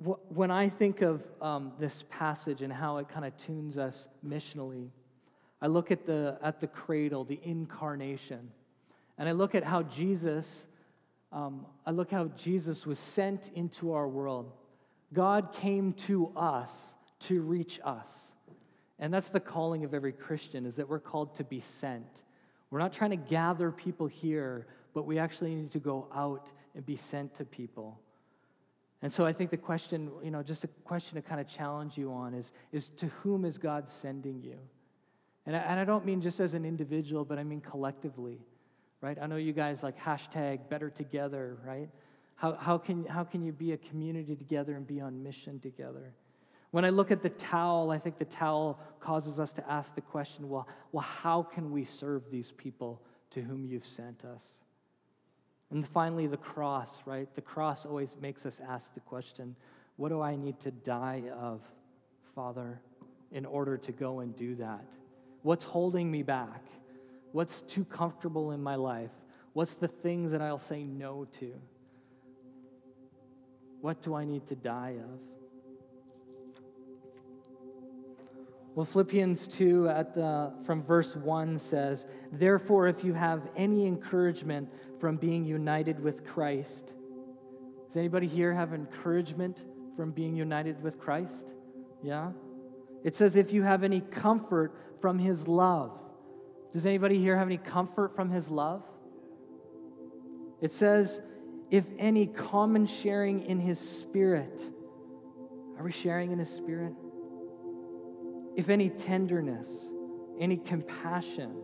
wh- 0.00 0.30
when 0.30 0.52
I 0.52 0.68
think 0.68 1.02
of 1.02 1.20
um, 1.42 1.72
this 1.80 2.04
passage 2.08 2.62
and 2.62 2.72
how 2.72 2.98
it 2.98 3.08
kind 3.08 3.24
of 3.24 3.36
tunes 3.36 3.76
us 3.76 4.06
missionally, 4.24 4.90
I 5.60 5.66
look 5.66 5.90
at 5.90 6.06
the, 6.06 6.38
at 6.42 6.60
the 6.60 6.66
cradle, 6.66 7.24
the 7.24 7.40
incarnation, 7.42 8.50
and 9.16 9.28
I 9.28 9.32
look 9.32 9.54
at 9.54 9.64
how 9.64 9.82
Jesus, 9.82 10.68
um, 11.32 11.66
I 11.84 11.90
look 11.90 12.10
how 12.10 12.26
Jesus 12.28 12.86
was 12.86 12.98
sent 12.98 13.50
into 13.54 13.92
our 13.92 14.06
world. 14.06 14.52
God 15.12 15.52
came 15.52 15.92
to 15.94 16.32
us 16.36 16.94
to 17.20 17.40
reach 17.40 17.80
us. 17.84 18.34
And 19.00 19.12
that's 19.12 19.30
the 19.30 19.40
calling 19.40 19.84
of 19.84 19.94
every 19.94 20.12
Christian 20.12 20.66
is 20.66 20.76
that 20.76 20.88
we're 20.88 20.98
called 20.98 21.34
to 21.36 21.44
be 21.44 21.60
sent. 21.60 22.24
We're 22.70 22.80
not 22.80 22.92
trying 22.92 23.10
to 23.10 23.16
gather 23.16 23.70
people 23.70 24.06
here, 24.06 24.66
but 24.92 25.06
we 25.06 25.18
actually 25.18 25.54
need 25.54 25.70
to 25.72 25.78
go 25.78 26.08
out 26.14 26.52
and 26.74 26.84
be 26.84 26.96
sent 26.96 27.34
to 27.36 27.44
people. 27.44 28.00
And 29.00 29.12
so 29.12 29.24
I 29.24 29.32
think 29.32 29.50
the 29.50 29.56
question, 29.56 30.10
you 30.24 30.30
know, 30.30 30.42
just 30.42 30.64
a 30.64 30.68
question 30.84 31.16
to 31.16 31.22
kind 31.22 31.40
of 31.40 31.46
challenge 31.46 31.96
you 31.96 32.12
on 32.12 32.34
is, 32.34 32.52
is 32.72 32.88
to 32.90 33.06
whom 33.06 33.44
is 33.44 33.56
God 33.56 33.88
sending 33.88 34.42
you? 34.42 34.58
And 35.48 35.56
I, 35.56 35.60
and 35.60 35.80
I 35.80 35.86
don't 35.86 36.04
mean 36.04 36.20
just 36.20 36.40
as 36.40 36.52
an 36.52 36.66
individual, 36.66 37.24
but 37.24 37.38
I 37.38 37.42
mean 37.42 37.62
collectively, 37.62 38.38
right? 39.00 39.16
I 39.18 39.26
know 39.26 39.36
you 39.36 39.54
guys 39.54 39.82
like 39.82 39.98
hashtag 39.98 40.68
better 40.68 40.90
together, 40.90 41.56
right? 41.66 41.88
How, 42.34 42.52
how, 42.52 42.76
can, 42.76 43.06
how 43.06 43.24
can 43.24 43.42
you 43.42 43.52
be 43.52 43.72
a 43.72 43.78
community 43.78 44.36
together 44.36 44.76
and 44.76 44.86
be 44.86 45.00
on 45.00 45.22
mission 45.22 45.58
together? 45.58 46.12
When 46.70 46.84
I 46.84 46.90
look 46.90 47.10
at 47.10 47.22
the 47.22 47.30
towel, 47.30 47.90
I 47.90 47.96
think 47.96 48.18
the 48.18 48.26
towel 48.26 48.78
causes 49.00 49.40
us 49.40 49.54
to 49.54 49.66
ask 49.70 49.94
the 49.94 50.02
question 50.02 50.50
well, 50.50 50.68
well 50.92 51.00
how 51.00 51.44
can 51.44 51.70
we 51.70 51.82
serve 51.82 52.30
these 52.30 52.52
people 52.52 53.00
to 53.30 53.40
whom 53.40 53.64
you've 53.64 53.86
sent 53.86 54.26
us? 54.26 54.60
And 55.70 55.88
finally, 55.88 56.26
the 56.26 56.36
cross, 56.36 57.00
right? 57.06 57.34
The 57.34 57.40
cross 57.40 57.86
always 57.86 58.18
makes 58.20 58.44
us 58.44 58.60
ask 58.68 58.92
the 58.92 59.00
question 59.00 59.56
what 59.96 60.10
do 60.10 60.20
I 60.20 60.36
need 60.36 60.60
to 60.60 60.70
die 60.70 61.22
of, 61.40 61.62
Father, 62.34 62.82
in 63.32 63.46
order 63.46 63.78
to 63.78 63.92
go 63.92 64.20
and 64.20 64.36
do 64.36 64.54
that? 64.56 64.94
What's 65.42 65.64
holding 65.64 66.10
me 66.10 66.22
back? 66.22 66.64
What's 67.32 67.62
too 67.62 67.84
comfortable 67.84 68.52
in 68.52 68.62
my 68.62 68.74
life? 68.74 69.10
What's 69.52 69.74
the 69.74 69.88
things 69.88 70.32
that 70.32 70.42
I'll 70.42 70.58
say 70.58 70.84
no 70.84 71.26
to? 71.40 71.54
What 73.80 74.02
do 74.02 74.14
I 74.14 74.24
need 74.24 74.46
to 74.46 74.56
die 74.56 74.96
of? 75.02 75.20
Well, 78.74 78.84
Philippians 78.84 79.48
2 79.48 79.88
at 79.88 80.14
the, 80.14 80.52
from 80.64 80.82
verse 80.84 81.16
1 81.16 81.58
says, 81.58 82.06
Therefore, 82.30 82.86
if 82.86 83.02
you 83.02 83.12
have 83.12 83.48
any 83.56 83.86
encouragement 83.86 84.68
from 85.00 85.16
being 85.16 85.44
united 85.44 85.98
with 85.98 86.24
Christ, 86.24 86.92
does 87.88 87.96
anybody 87.96 88.28
here 88.28 88.54
have 88.54 88.72
encouragement 88.72 89.64
from 89.96 90.12
being 90.12 90.36
united 90.36 90.80
with 90.80 90.98
Christ? 90.98 91.54
Yeah? 92.04 92.30
It 93.04 93.16
says, 93.16 93.36
if 93.36 93.52
you 93.52 93.62
have 93.62 93.82
any 93.82 94.00
comfort 94.00 94.74
from 95.00 95.18
his 95.18 95.48
love. 95.48 95.98
Does 96.72 96.84
anybody 96.84 97.18
here 97.18 97.36
have 97.36 97.46
any 97.46 97.56
comfort 97.56 98.14
from 98.14 98.30
his 98.30 98.50
love? 98.50 98.84
It 100.60 100.72
says, 100.72 101.22
if 101.70 101.86
any 101.98 102.26
common 102.26 102.86
sharing 102.86 103.42
in 103.42 103.60
his 103.60 103.78
spirit. 103.78 104.60
Are 105.78 105.84
we 105.84 105.92
sharing 105.92 106.32
in 106.32 106.38
his 106.38 106.50
spirit? 106.50 106.92
If 108.56 108.68
any 108.68 108.90
tenderness, 108.90 109.68
any 110.38 110.56
compassion. 110.56 111.62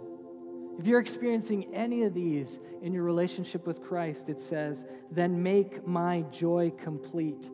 If 0.79 0.87
you're 0.87 1.01
experiencing 1.01 1.75
any 1.75 2.03
of 2.03 2.15
these 2.15 2.61
in 2.83 2.93
your 2.93 3.03
relationship 3.05 3.67
with 3.67 3.83
Christ, 3.83 4.29
it 4.29 4.41
says, 4.41 4.87
then 5.11 5.43
make 5.43 5.87
my 5.87 6.23
joy 6.31 6.73
complete 6.77 7.51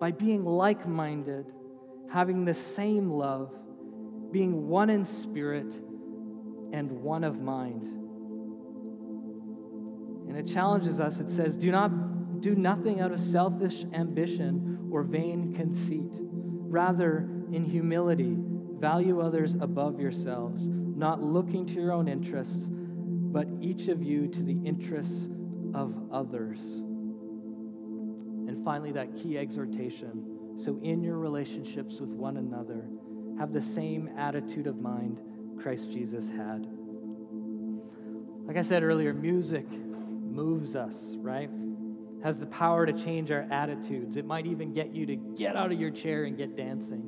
by 0.00 0.10
being 0.10 0.44
like 0.44 0.86
minded, 0.86 1.52
having 2.12 2.44
the 2.44 2.54
same 2.54 3.10
love, 3.10 3.50
being 4.30 4.68
one 4.68 4.90
in 4.90 5.04
spirit 5.04 5.72
and 6.72 6.90
one 6.90 7.24
of 7.24 7.40
mind. 7.40 7.84
And 10.28 10.36
it 10.36 10.46
challenges 10.46 11.00
us. 11.00 11.20
It 11.20 11.30
says, 11.30 11.56
Do 11.56 11.70
not 11.70 12.40
do 12.40 12.54
nothing 12.54 13.00
out 13.00 13.12
of 13.12 13.20
selfish 13.20 13.84
ambition 13.94 14.88
or 14.90 15.02
vain 15.02 15.54
conceit. 15.54 16.12
Rather, 16.12 17.28
in 17.50 17.64
humility, 17.64 18.36
value 18.36 19.20
others 19.20 19.54
above 19.54 19.98
yourselves, 20.00 20.68
not 20.68 21.22
looking 21.22 21.64
to 21.66 21.74
your 21.74 21.92
own 21.92 22.08
interests, 22.08 22.68
but 22.70 23.46
each 23.60 23.88
of 23.88 24.02
you 24.02 24.26
to 24.28 24.42
the 24.42 24.58
interests 24.64 25.28
of 25.74 25.96
others. 26.12 26.60
And 28.48 28.62
finally, 28.64 28.92
that 28.92 29.16
key 29.16 29.38
exhortation. 29.38 30.41
So, 30.56 30.78
in 30.82 31.02
your 31.02 31.18
relationships 31.18 32.00
with 32.00 32.10
one 32.10 32.36
another, 32.36 32.84
have 33.38 33.52
the 33.52 33.62
same 33.62 34.10
attitude 34.16 34.66
of 34.66 34.80
mind 34.80 35.20
Christ 35.60 35.90
Jesus 35.90 36.28
had. 36.28 36.66
Like 38.46 38.56
I 38.56 38.62
said 38.62 38.82
earlier, 38.82 39.14
music 39.14 39.68
moves 39.70 40.76
us, 40.76 41.14
right? 41.18 41.50
Has 42.22 42.38
the 42.38 42.46
power 42.46 42.86
to 42.86 42.92
change 42.92 43.30
our 43.30 43.46
attitudes. 43.50 44.16
It 44.16 44.24
might 44.24 44.46
even 44.46 44.72
get 44.72 44.94
you 44.94 45.06
to 45.06 45.16
get 45.16 45.56
out 45.56 45.72
of 45.72 45.80
your 45.80 45.90
chair 45.90 46.24
and 46.24 46.36
get 46.36 46.56
dancing. 46.56 47.02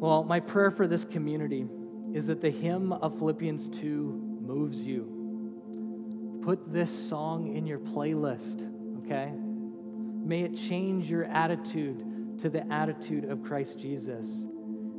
Well, 0.00 0.24
my 0.24 0.40
prayer 0.40 0.70
for 0.70 0.86
this 0.86 1.04
community 1.04 1.66
is 2.12 2.28
that 2.28 2.40
the 2.40 2.50
hymn 2.50 2.92
of 2.92 3.18
Philippians 3.18 3.68
2 3.68 4.38
moves 4.40 4.86
you. 4.86 6.40
Put 6.42 6.72
this 6.72 6.90
song 6.90 7.54
in 7.56 7.66
your 7.66 7.78
playlist, 7.78 8.66
okay? 9.04 9.32
May 10.28 10.42
it 10.42 10.56
change 10.56 11.10
your 11.10 11.24
attitude 11.24 12.38
to 12.40 12.50
the 12.50 12.70
attitude 12.70 13.24
of 13.24 13.42
Christ 13.42 13.80
Jesus. 13.80 14.46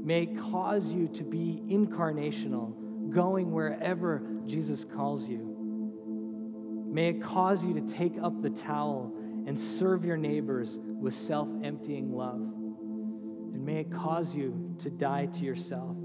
May 0.04 0.24
it 0.24 0.40
cause 0.40 0.92
you 0.92 1.08
to 1.10 1.24
be 1.24 1.62
incarnational, 1.70 3.12
going 3.12 3.52
wherever 3.52 4.24
Jesus 4.48 4.84
calls 4.84 5.30
you. 5.30 6.88
May 6.92 7.10
it 7.10 7.22
cause 7.22 7.64
you 7.64 7.76
to 7.76 7.82
take 7.82 8.18
up 8.20 8.42
the 8.42 8.50
towel 8.50 9.14
and 9.46 9.60
serve 9.60 10.04
your 10.04 10.18
neighbors 10.18 10.80
with 10.82 11.14
self 11.14 11.48
emptying 11.64 12.12
love. 12.12 12.42
And 12.42 13.64
may 13.64 13.82
it 13.82 13.92
cause 13.92 14.36
you 14.36 14.76
to 14.80 14.90
die 14.90 15.28
to 15.28 15.46
yourself 15.46 15.96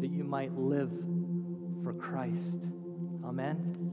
that 0.00 0.10
you 0.10 0.24
might 0.24 0.52
live 0.54 0.92
for 1.82 1.92
Christ. 1.92 2.64
Amen. 3.22 3.74
Amen. 3.76 3.91